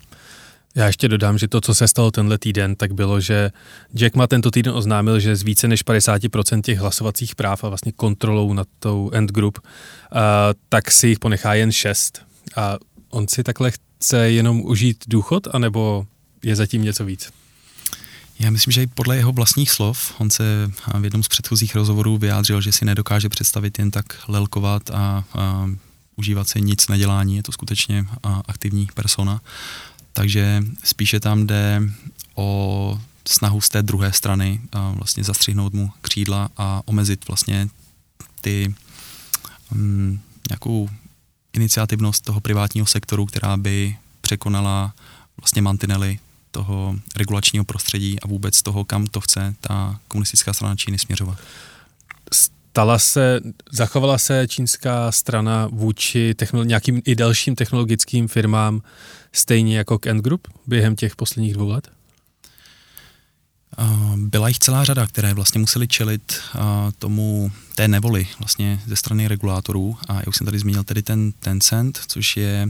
Já 0.76 0.88
ještě 0.88 1.08
dodám, 1.08 1.38
že 1.38 1.48
to, 1.48 1.62
co 1.62 1.76
se 1.76 1.88
stalo 1.88 2.12
tenhle 2.12 2.38
týden, 2.38 2.76
tak 2.76 2.94
bylo, 2.94 3.22
že 3.22 3.52
Jack 3.96 4.16
ma 4.16 4.28
tento 4.28 4.52
týden 4.52 4.74
oznámil, 4.74 5.20
že 5.20 5.36
z 5.36 5.44
více 5.44 5.68
než 5.68 5.86
50% 5.86 6.62
těch 6.62 6.80
hlasovacích 6.80 7.36
práv 7.36 7.64
a 7.64 7.70
vlastně 7.70 7.92
kontrolou 7.92 8.54
nad 8.54 8.68
tou 8.80 9.10
End 9.14 9.32
Group, 9.32 9.60
uh, 9.60 10.20
tak 10.70 10.92
si 10.92 11.08
jich 11.08 11.20
ponechá 11.20 11.54
jen 11.54 11.72
6. 11.72 12.22
A 12.56 12.78
on 13.10 13.28
si 13.28 13.44
takhle 13.44 13.72
chce 13.72 14.32
jenom 14.32 14.62
užít 14.62 15.04
důchod, 15.08 15.48
anebo 15.52 16.06
je 16.44 16.56
zatím 16.56 16.84
něco 16.84 17.06
víc? 17.06 17.32
Já 18.40 18.50
myslím, 18.50 18.72
že 18.72 18.84
i 18.84 18.88
podle 18.88 19.16
jeho 19.16 19.32
vlastních 19.32 19.72
slov, 19.72 20.14
on 20.18 20.30
se 20.30 20.44
v 21.00 21.04
jednom 21.04 21.24
z 21.24 21.28
předchozích 21.28 21.76
rozhovorů 21.76 22.18
vyjádřil, 22.18 22.62
že 22.62 22.72
si 22.72 22.86
nedokáže 22.86 23.30
představit 23.30 23.80
jen 23.80 23.92
tak 23.92 24.06
lelkovat 24.28 24.90
a, 24.90 25.24
a 25.34 25.70
užívat 26.16 26.48
se 26.48 26.60
nic 26.60 26.88
nedělání, 26.88 27.36
je 27.36 27.44
to 27.44 27.52
skutečně 27.52 28.06
aktivní 28.46 28.88
persona. 28.94 29.42
Takže 30.18 30.64
spíše 30.84 31.20
tam 31.20 31.48
jde 31.48 31.82
o 32.36 33.02
snahu 33.28 33.62
z 33.62 33.70
té 33.70 33.82
druhé 33.82 34.14
strany 34.14 34.62
a 34.72 34.92
vlastně 34.92 35.24
zastřihnout 35.24 35.74
mu 35.74 35.92
křídla 36.02 36.50
a 36.58 36.82
omezit 36.86 37.28
vlastně 37.28 37.68
ty 38.42 38.76
um, 39.72 40.20
nějakou 40.50 40.90
iniciativnost 41.54 42.24
toho 42.24 42.42
privátního 42.42 42.88
sektoru, 42.88 43.26
která 43.26 43.58
by 43.58 43.98
překonala 44.22 44.94
vlastně 45.42 45.62
mantinely 45.62 46.20
toho 46.52 46.96
regulačního 47.16 47.66
prostředí 47.66 48.20
a 48.20 48.28
vůbec 48.28 48.62
toho, 48.62 48.86
kam 48.86 49.08
to 49.08 49.22
chce 49.22 49.56
ta 49.62 50.00
komunistická 50.08 50.54
strana 50.54 50.76
Číny 50.76 50.98
směřovat. 50.98 51.38
Stala 52.78 53.00
se, 53.00 53.40
zachovala 53.72 54.18
se 54.18 54.48
čínská 54.48 55.12
strana 55.12 55.68
vůči 55.72 56.34
technolo- 56.38 56.66
nějakým 56.66 57.02
i 57.06 57.16
dalším 57.16 57.56
technologickým 57.56 58.28
firmám 58.28 58.82
stejně 59.34 59.78
jako 59.78 60.00
k 60.00 60.08
End 60.08 60.24
Group 60.24 60.48
během 60.68 60.96
těch 60.96 61.16
posledních 61.16 61.54
dvou 61.54 61.70
let? 61.70 61.92
Byla 64.16 64.48
jich 64.48 64.60
celá 64.60 64.84
řada, 64.84 65.08
které 65.08 65.34
vlastně 65.34 65.60
museli 65.60 65.88
čelit 65.88 66.40
tomu 67.00 67.52
té 67.76 67.88
nevoli 67.88 68.28
vlastně 68.40 68.82
ze 68.86 68.96
strany 68.96 69.28
regulátorů 69.28 69.98
a 70.08 70.14
já 70.14 70.24
už 70.28 70.38
jsem 70.38 70.46
tady 70.46 70.60
zmínil 70.60 70.84
tedy 70.84 71.02
ten 71.02 71.32
Tencent, 71.32 72.00
což 72.08 72.38
je 72.38 72.70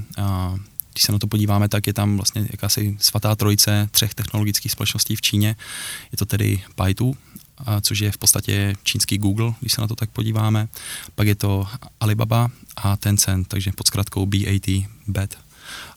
když 0.94 1.04
se 1.04 1.12
na 1.12 1.20
to 1.20 1.28
podíváme, 1.28 1.70
tak 1.70 1.88
je 1.88 1.94
tam 1.94 2.16
vlastně 2.18 2.48
jakási 2.52 2.98
svatá 3.00 3.36
trojice 3.36 3.90
třech 3.92 4.14
technologických 4.14 4.72
společností 4.72 5.16
v 5.16 5.22
Číně. 5.22 5.56
Je 6.12 6.18
to 6.18 6.26
tedy 6.26 6.64
Baidu, 6.78 7.16
což 7.82 8.00
je 8.00 8.12
v 8.12 8.18
podstatě 8.18 8.76
čínský 8.84 9.18
Google, 9.18 9.54
když 9.60 9.74
se 9.74 9.82
na 9.82 9.88
to 9.88 9.96
tak 9.96 10.10
podíváme. 10.10 10.68
Pak 11.16 11.28
je 11.28 11.36
to 11.36 11.68
Alibaba 12.00 12.50
a 12.76 12.98
Tencent, 12.98 13.48
takže 13.48 13.72
pod 13.72 13.88
zkratkou 13.88 14.26
BAT, 14.26 14.70
BAT. 15.08 15.47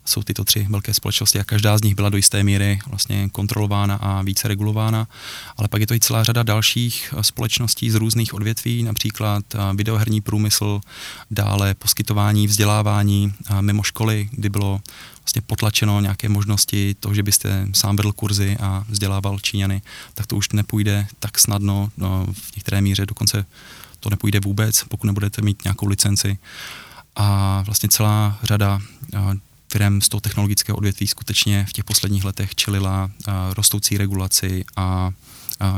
Jsou 0.04 0.22
tyto 0.22 0.44
tři 0.44 0.66
velké 0.70 0.94
společnosti 0.94 1.38
a 1.38 1.44
každá 1.44 1.78
z 1.78 1.82
nich 1.82 1.94
byla 1.94 2.08
do 2.08 2.16
jisté 2.16 2.42
míry 2.42 2.78
vlastně 2.86 3.28
kontrolována 3.28 3.94
a 3.94 4.22
více 4.22 4.48
regulována. 4.48 5.08
Ale 5.56 5.68
pak 5.68 5.80
je 5.80 5.86
to 5.86 5.94
i 5.94 6.00
celá 6.00 6.24
řada 6.24 6.42
dalších 6.42 7.14
společností 7.20 7.90
z 7.90 7.94
různých 7.94 8.34
odvětví, 8.34 8.82
například 8.82 9.44
videoherní 9.74 10.20
průmysl, 10.20 10.80
dále 11.30 11.74
poskytování 11.74 12.46
vzdělávání 12.46 13.34
mimo 13.60 13.82
školy, 13.82 14.28
kdy 14.32 14.48
bylo 14.48 14.80
vlastně 15.20 15.42
potlačeno 15.42 16.00
nějaké 16.00 16.28
možnosti 16.28 16.94
toho, 17.00 17.14
že 17.14 17.22
byste 17.22 17.66
sám 17.72 17.96
vedl 17.96 18.12
kurzy 18.12 18.56
a 18.60 18.84
vzdělával 18.88 19.38
Číňany, 19.38 19.82
tak 20.14 20.26
to 20.26 20.36
už 20.36 20.48
nepůjde 20.48 21.06
tak 21.18 21.38
snadno, 21.38 21.90
no, 21.96 22.26
v 22.32 22.56
některé 22.56 22.80
míře 22.80 23.06
dokonce 23.06 23.46
to 24.00 24.10
nepůjde 24.10 24.40
vůbec, 24.40 24.84
pokud 24.84 25.06
nebudete 25.06 25.42
mít 25.42 25.64
nějakou 25.64 25.86
licenci. 25.86 26.38
A 27.16 27.62
vlastně 27.66 27.88
celá 27.88 28.38
řada 28.42 28.80
firm 29.70 30.00
z 30.00 30.08
toho 30.08 30.20
technologického 30.20 30.76
odvětví 30.76 31.06
skutečně 31.06 31.66
v 31.68 31.72
těch 31.72 31.84
posledních 31.84 32.24
letech 32.24 32.54
čelila 32.54 33.10
rostoucí 33.56 33.98
regulaci 33.98 34.64
a 34.76 35.10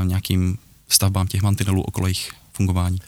nějakým 0.03 0.57
stavbám 0.89 1.27
těch 1.27 1.41
mantinelů 1.41 1.81
okolo 1.81 2.07
jejich 2.07 2.31
fungování. 2.53 2.99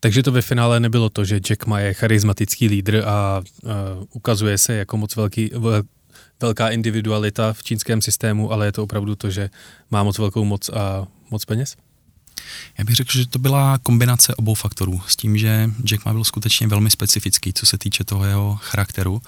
Takže 0.00 0.22
to 0.22 0.32
ve 0.32 0.42
finále 0.42 0.80
nebylo 0.80 1.10
to, 1.10 1.24
že 1.24 1.40
Jack 1.40 1.66
Ma 1.66 1.80
je 1.80 1.94
charismatický 1.94 2.68
lídr 2.68 3.02
a 3.06 3.42
uh, 3.62 3.70
ukazuje 4.12 4.58
se 4.58 4.74
jako 4.74 4.96
moc 4.96 5.16
velký, 5.16 5.50
velká 6.40 6.68
individualita 6.68 7.52
v 7.52 7.62
čínském 7.62 8.02
systému, 8.02 8.52
ale 8.52 8.66
je 8.66 8.72
to 8.72 8.82
opravdu 8.82 9.16
to, 9.16 9.30
že 9.30 9.50
má 9.90 10.02
moc 10.02 10.18
velkou 10.18 10.44
moc 10.44 10.68
a 10.68 11.06
moc 11.30 11.44
peněz? 11.44 11.76
Já 12.78 12.84
bych 12.84 12.94
řekl, 12.94 13.12
že 13.12 13.26
to 13.26 13.38
byla 13.38 13.78
kombinace 13.78 14.34
obou 14.34 14.54
faktorů, 14.54 15.00
s 15.06 15.16
tím, 15.16 15.38
že 15.38 15.70
Jack 15.84 16.04
Ma 16.04 16.12
byl 16.12 16.24
skutečně 16.24 16.66
velmi 16.66 16.90
specifický, 16.90 17.52
co 17.52 17.66
se 17.66 17.78
týče 17.78 18.04
toho 18.04 18.24
jeho 18.24 18.58
charakteru 18.62 19.22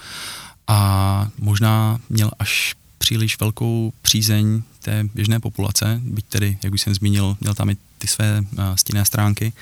a 0.68 1.28
možná 1.38 2.00
měl 2.08 2.30
až 2.38 2.74
příliš 2.98 3.40
velkou 3.40 3.92
přízeň 4.02 4.62
té 4.80 5.04
běžné 5.14 5.40
populace, 5.40 6.00
byť 6.04 6.24
tedy, 6.26 6.58
jak 6.62 6.72
už 6.72 6.80
jsem 6.80 6.94
zmínil, 6.94 7.36
měl 7.40 7.54
tam 7.54 7.70
i 7.70 7.76
ty 7.98 8.06
své 8.06 8.44
stinné 8.74 9.04
stránky, 9.04 9.52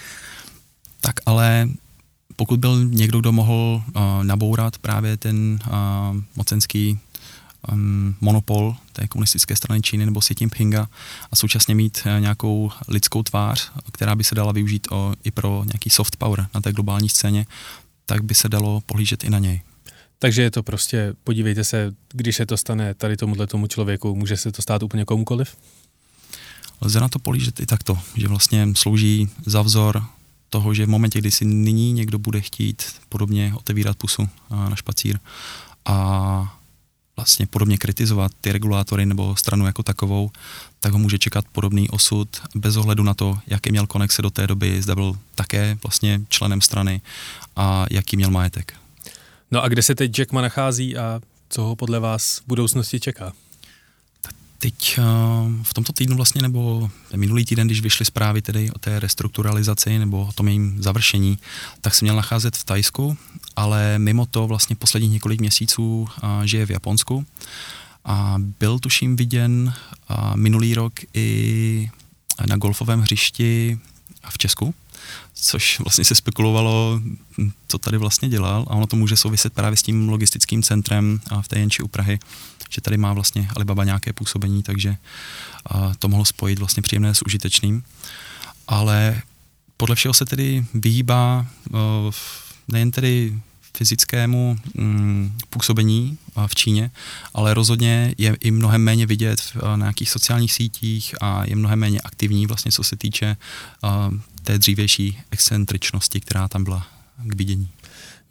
tak 1.01 1.21
ale 1.27 1.69
pokud 2.37 2.61
byl 2.61 2.85
někdo, 2.85 3.21
kdo 3.21 3.33
mohl 3.33 3.83
uh, 3.87 4.03
nabourat 4.23 4.79
právě 4.79 5.17
ten 5.17 5.59
uh, 5.67 5.73
mocenský 6.37 6.99
um, 7.73 8.15
monopol 8.21 8.77
té 8.93 9.09
komunistické 9.09 9.57
strany 9.57 9.83
Číny 9.83 10.07
nebo 10.07 10.21
Xi 10.21 10.35
Jinpinga 10.41 10.89
a 11.33 11.37
současně 11.37 11.75
mít 11.75 12.03
uh, 12.07 12.21
nějakou 12.21 12.71
lidskou 12.89 13.23
tvář, 13.23 13.73
která 13.93 14.17
by 14.17 14.25
se 14.25 14.35
dala 14.35 14.53
využít 14.53 14.89
o, 14.91 15.15
i 15.25 15.31
pro 15.31 15.65
nějaký 15.65 15.91
soft 15.91 16.17
power 16.17 16.49
na 16.55 16.61
té 16.61 16.73
globální 16.73 17.09
scéně, 17.09 17.47
tak 18.07 18.25
by 18.25 18.35
se 18.35 18.49
dalo 18.49 18.81
pohlížet 18.81 19.25
i 19.25 19.31
na 19.31 19.39
něj. 19.39 19.61
Takže 20.19 20.43
je 20.43 20.51
to 20.51 20.63
prostě, 20.63 21.15
podívejte 21.25 21.65
se, 21.65 21.95
když 22.13 22.37
se 22.37 22.47
to 22.47 22.57
stane 22.57 22.95
tady 22.95 23.17
tomuhle 23.17 23.47
tomu 23.47 23.67
člověku, 23.67 24.15
může 24.15 24.37
se 24.37 24.53
to 24.53 24.63
stát 24.63 24.83
úplně 24.83 25.05
komukoliv? 25.05 25.57
Lze 26.81 27.01
na 27.01 27.09
to 27.09 27.19
polížet 27.19 27.61
i 27.61 27.67
takto, 27.67 27.99
že 28.17 28.29
vlastně 28.29 28.69
slouží 28.75 29.29
za 29.47 29.63
vzor 29.63 30.05
toho, 30.49 30.75
že 30.75 30.87
v 30.87 30.89
momentě, 30.89 31.19
kdy 31.19 31.31
si 31.31 31.45
nyní 31.45 31.93
někdo 31.93 32.19
bude 32.19 32.41
chtít 32.41 32.83
podobně 33.09 33.53
otevírat 33.55 33.97
pusu 33.97 34.29
na 34.51 34.77
špacír 34.77 35.19
a 35.85 36.59
vlastně 37.17 37.47
podobně 37.47 37.79
kritizovat 37.79 38.33
ty 38.41 38.53
regulátory 38.53 39.07
nebo 39.07 39.37
stranu 39.37 39.67
jako 39.67 39.83
takovou, 39.83 40.31
tak 40.81 40.93
ho 40.93 40.99
může 40.99 41.19
čekat 41.19 41.45
podobný 41.53 41.91
osud 41.91 42.29
bez 42.55 42.77
ohledu 42.77 43.03
na 43.03 43.15
to, 43.15 43.39
jaký 43.47 43.71
měl 43.71 43.87
konexe 43.87 44.23
do 44.23 44.31
té 44.31 44.47
doby, 44.47 44.83
zda 44.83 44.95
byl 44.95 45.19
také 45.35 45.79
vlastně 45.83 46.21
členem 46.29 46.61
strany 46.61 47.01
a 47.57 47.87
jaký 47.91 48.17
měl 48.17 48.31
majetek. 48.31 48.75
No 49.51 49.63
a 49.63 49.69
kde 49.69 49.83
se 49.83 49.95
teď 49.95 50.19
Jack 50.19 50.33
Ma 50.33 50.43
nachází 50.43 50.97
a 50.97 51.21
co 51.49 51.63
ho 51.63 51.77
podle 51.77 52.01
vás 52.01 52.39
v 52.39 52.43
budoucnosti 52.47 53.01
čeká? 53.01 53.33
Teď 54.59 54.99
eh, 54.99 55.03
v 55.63 55.75
tomto 55.75 55.93
týdnu 55.93 56.17
vlastně, 56.17 56.43
nebo 56.43 56.91
minulý 57.17 57.45
týden, 57.45 57.67
když 57.67 57.81
vyšly 57.81 58.05
zprávy 58.05 58.43
tedy 58.43 58.71
o 58.71 58.79
té 58.79 59.01
restrukturalizaci 59.01 59.99
nebo 59.99 60.27
o 60.27 60.33
tom 60.33 60.49
jejím 60.49 60.83
završení, 60.83 61.39
tak 61.81 61.95
se 61.95 62.05
měl 62.05 62.17
nacházet 62.17 62.57
v 62.57 62.65
Tajsku, 62.65 63.17
ale 63.57 63.99
mimo 63.99 64.27
to 64.27 64.47
vlastně 64.47 64.77
posledních 64.77 65.13
několik 65.13 65.41
měsíců 65.41 66.09
žije 66.45 66.67
v 66.67 66.71
Japonsku. 66.71 67.27
A 68.05 68.35
byl 68.39 68.79
tuším 68.79 69.17
viděn 69.17 69.75
minulý 70.35 70.75
rok 70.75 70.93
i 71.15 71.91
na 72.47 72.57
golfovém 72.57 73.01
hřišti 73.01 73.79
v 74.29 74.39
Česku, 74.39 74.75
což 75.35 75.81
vlastně 75.81 76.05
se 76.05 76.15
spekulovalo, 76.15 77.01
co 77.69 77.79
tady 77.79 77.99
vlastně 77.99 78.29
dělal 78.29 78.65
a 78.69 78.71
ono 78.71 78.87
to 78.87 78.97
může 78.97 79.17
souviset 79.17 79.53
právě 79.53 79.77
s 79.77 79.83
tím 79.83 80.09
logistickým 80.09 80.63
centrem 80.63 81.21
v 81.43 81.49
té 81.49 81.59
Jenči 81.59 81.83
u 81.83 81.89
Prahy, 81.89 82.19
že 82.71 82.81
tady 82.81 82.97
má 82.97 83.13
vlastně 83.13 83.49
Alibaba 83.57 83.85
nějaké 83.85 84.13
působení, 84.13 84.63
takže 84.63 84.97
to 85.99 86.09
mohlo 86.09 86.25
spojit 86.25 86.59
vlastně 86.59 86.83
příjemné 86.83 87.15
s 87.15 87.23
užitečným. 87.23 87.83
Ale 88.69 89.23
podle 89.77 89.97
všeho 89.97 90.15
se 90.15 90.25
tedy 90.25 90.67
vyhýbá 90.75 91.47
nejen 92.69 92.91
tedy 92.91 93.39
fyzickému 93.77 94.59
mm, 94.75 95.33
působení 95.51 96.19
v 96.47 96.55
Číně, 96.55 96.91
ale 97.35 97.55
rozhodně 97.55 98.15
je 98.19 98.37
i 98.41 98.51
mnohem 98.51 98.83
méně 98.83 99.07
vidět 99.07 99.41
na 99.63 99.77
nějakých 99.77 100.11
sociálních 100.11 100.53
sítích 100.53 101.15
a 101.21 101.43
je 101.47 101.57
mnohem 101.57 101.79
méně 101.79 102.01
aktivní 102.01 102.47
vlastně, 102.47 102.73
co 102.73 102.85
se 102.85 102.97
týče 102.97 103.37
té 104.43 104.59
dřívější 104.59 105.19
excentričnosti, 105.31 106.21
která 106.21 106.49
tam 106.49 106.65
byla 106.65 106.87
k 107.19 107.35
vidění. 107.35 107.69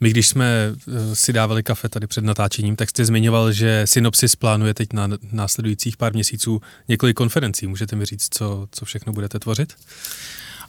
My, 0.00 0.10
když 0.10 0.28
jsme 0.28 0.46
eh, 0.46 1.16
si 1.16 1.32
dávali 1.32 1.62
kafe 1.62 1.88
tady 1.88 2.06
před 2.06 2.24
natáčením, 2.24 2.76
tak 2.76 2.90
jste 2.90 3.04
zmiňoval, 3.04 3.52
že 3.52 3.82
Synopsis 3.84 4.36
plánuje 4.36 4.74
teď 4.74 4.92
na 4.92 5.08
následujících 5.32 5.96
pár 5.96 6.12
měsíců 6.12 6.62
několik 6.88 7.16
konferencí. 7.16 7.66
Můžete 7.66 7.96
mi 7.96 8.06
říct, 8.06 8.28
co, 8.30 8.68
co 8.70 8.84
všechno 8.84 9.12
budete 9.12 9.38
tvořit? 9.38 9.74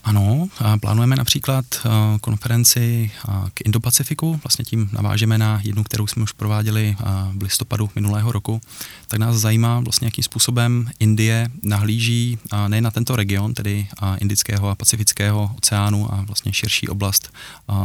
Ano, 0.05 0.47
plánujeme 0.81 1.15
například 1.15 1.65
eh, 1.75 1.89
konferenci 2.21 3.11
eh, 3.13 3.31
k 3.53 3.61
Indo-Pacifiku, 3.61 4.39
vlastně 4.43 4.65
tím 4.65 4.89
navážeme 4.91 5.37
na 5.37 5.61
jednu, 5.63 5.83
kterou 5.83 6.07
jsme 6.07 6.23
už 6.23 6.31
prováděli 6.31 6.95
eh, 6.99 7.03
v 7.33 7.43
listopadu 7.43 7.89
minulého 7.95 8.31
roku, 8.31 8.61
tak 9.07 9.19
nás 9.19 9.35
zajímá 9.35 9.79
vlastně, 9.79 10.07
jakým 10.07 10.23
způsobem 10.23 10.89
Indie 10.99 11.49
nahlíží 11.63 12.37
ne 12.67 12.81
na 12.81 12.91
tento 12.91 13.15
region, 13.15 13.53
tedy 13.53 13.87
Indického 14.17 14.69
a 14.69 14.75
Pacifického 14.75 15.51
oceánu 15.57 16.13
a 16.13 16.21
vlastně 16.21 16.53
širší 16.53 16.87
oblast 16.87 17.33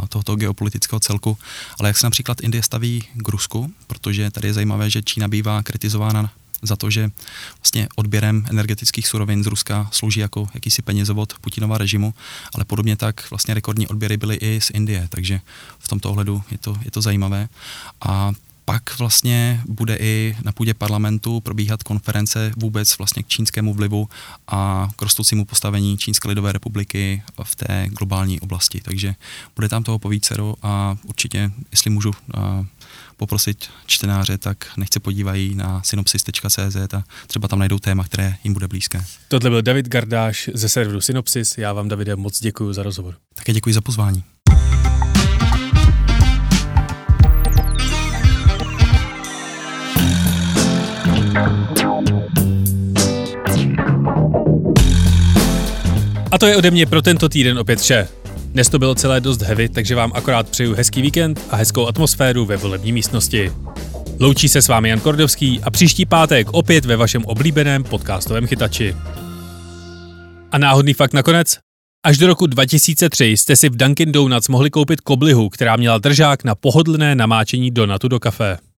tohoto 0.09 0.37
geopolitického 0.37 1.01
celku, 1.01 1.39
ale 1.79 1.89
jak 1.89 1.97
se 1.97 2.07
například 2.07 2.41
Indie 2.41 2.63
staví 2.63 3.03
k 3.15 3.29
Rusku, 3.29 3.73
protože 3.87 4.31
tady 4.31 4.49
je 4.49 4.55
zajímavé, 4.55 4.91
že 4.91 5.03
Čína 5.03 5.29
bývá 5.29 5.63
kritizována 5.63 6.31
za 6.63 6.77
to, 6.77 6.91
že 6.91 7.11
vlastně 7.59 7.89
odběrem 7.97 8.47
energetických 8.51 9.09
surovin 9.09 9.45
z 9.45 9.47
Ruska 9.47 9.89
slouží 9.93 10.21
jako 10.21 10.49
jakýsi 10.55 10.83
penězovod 10.83 11.35
Putinova 11.41 11.79
režimu, 11.79 12.15
ale 12.55 12.65
podobně 12.65 12.97
tak 12.97 13.31
vlastně 13.31 13.55
rekordní 13.55 13.89
odběry 13.89 14.17
byly 14.17 14.37
i 14.37 14.61
z 14.61 14.71
Indie, 14.71 15.09
takže 15.11 15.41
v 15.79 15.89
tomto 15.89 16.11
ohledu 16.11 16.43
je 16.51 16.59
to, 16.59 16.77
je 16.85 16.91
to 16.91 17.03
zajímavé. 17.03 17.49
A 18.01 18.33
pak 18.65 18.99
vlastně 18.99 19.63
bude 19.69 19.97
i 19.97 20.37
na 20.45 20.53
půdě 20.53 20.75
parlamentu 20.75 21.41
probíhat 21.41 21.83
konference 21.83 22.53
vůbec 22.57 22.99
vlastně 22.99 23.23
k 23.23 23.29
čínskému 23.29 23.75
vlivu 23.75 24.09
a 24.49 24.89
k 24.97 25.03
rostoucímu 25.03 25.45
postavení 25.45 25.99
Čínské 25.99 26.29
lidové 26.29 26.53
republiky 26.53 27.23
v 27.43 27.57
té 27.57 27.87
globální 27.99 28.41
oblasti. 28.41 28.81
Takže 28.81 29.15
bude 29.57 29.69
tam 29.69 29.83
toho 29.83 29.99
povícero 29.99 30.55
a 30.63 30.97
určitě, 31.05 31.51
jestli 31.71 31.91
můžu 31.91 32.13
poprosit 33.21 33.71
čtenáře, 33.87 34.39
tak 34.39 34.57
nechce 34.77 35.01
podívají 35.01 35.55
na 35.55 35.83
synopsis.cz 35.85 36.95
a 36.95 37.05
třeba 37.27 37.49
tam 37.49 37.59
najdou 37.59 37.79
téma, 37.79 38.05
které 38.05 38.35
jim 38.45 38.53
bude 38.53 38.69
blízké. 38.69 39.05
Tohle 39.29 39.51
byl 39.51 39.63
David 39.63 39.89
Gardáš 39.89 40.51
ze 40.55 40.69
serveru 40.69 41.01
Synopsis. 41.01 41.59
Já 41.59 41.73
vám, 41.73 41.89
Davide, 41.89 42.17
moc 42.17 42.41
děkuji 42.41 42.73
za 42.73 42.83
rozhovor. 42.83 43.15
Také 43.35 43.53
děkuji 43.53 43.75
za 43.75 43.81
pozvání. 43.81 44.23
A 56.31 56.39
to 56.39 56.47
je 56.47 56.57
ode 56.57 56.71
mě 56.71 56.87
pro 56.87 57.03
tento 57.03 57.29
týden 57.29 57.59
opět 57.59 57.81
vše. 57.81 58.20
Dnes 58.53 58.69
to 58.69 58.79
bylo 58.79 58.95
celé 58.95 59.21
dost 59.21 59.43
heavy, 59.43 59.69
takže 59.69 59.95
vám 59.95 60.13
akorát 60.15 60.49
přeju 60.51 60.75
hezký 60.75 61.03
víkend 61.03 61.41
a 61.51 61.57
hezkou 61.57 61.87
atmosféru 61.87 62.45
ve 62.45 62.57
volební 62.57 62.93
místnosti. 62.93 63.53
Loučí 64.21 64.49
se 64.49 64.63
s 64.63 64.69
vámi 64.69 64.89
Jan 64.89 65.01
Kordovský 65.01 65.61
a 65.61 65.71
příští 65.71 66.07
pátek 66.07 66.49
opět 66.53 66.85
ve 66.85 66.97
vašem 66.97 67.25
oblíbeném 67.25 67.85
podcastovém 67.85 68.47
chytači. 68.47 68.97
A 70.53 70.59
náhodný 70.59 70.95
fakt 70.95 71.13
nakonec? 71.13 71.59
Až 72.07 72.19
do 72.19 72.27
roku 72.27 72.47
2003 72.47 73.25
jste 73.25 73.57
si 73.57 73.69
v 73.69 73.77
Dunkin 73.77 74.13
Donuts 74.13 74.49
mohli 74.49 74.71
koupit 74.71 75.01
koblihu, 75.01 75.49
která 75.49 75.77
měla 75.77 75.99
držák 75.99 76.45
na 76.45 76.55
pohodlné 76.55 77.15
namáčení 77.15 77.71
donatu 77.71 78.09
do 78.09 78.21
kafe. 78.21 78.59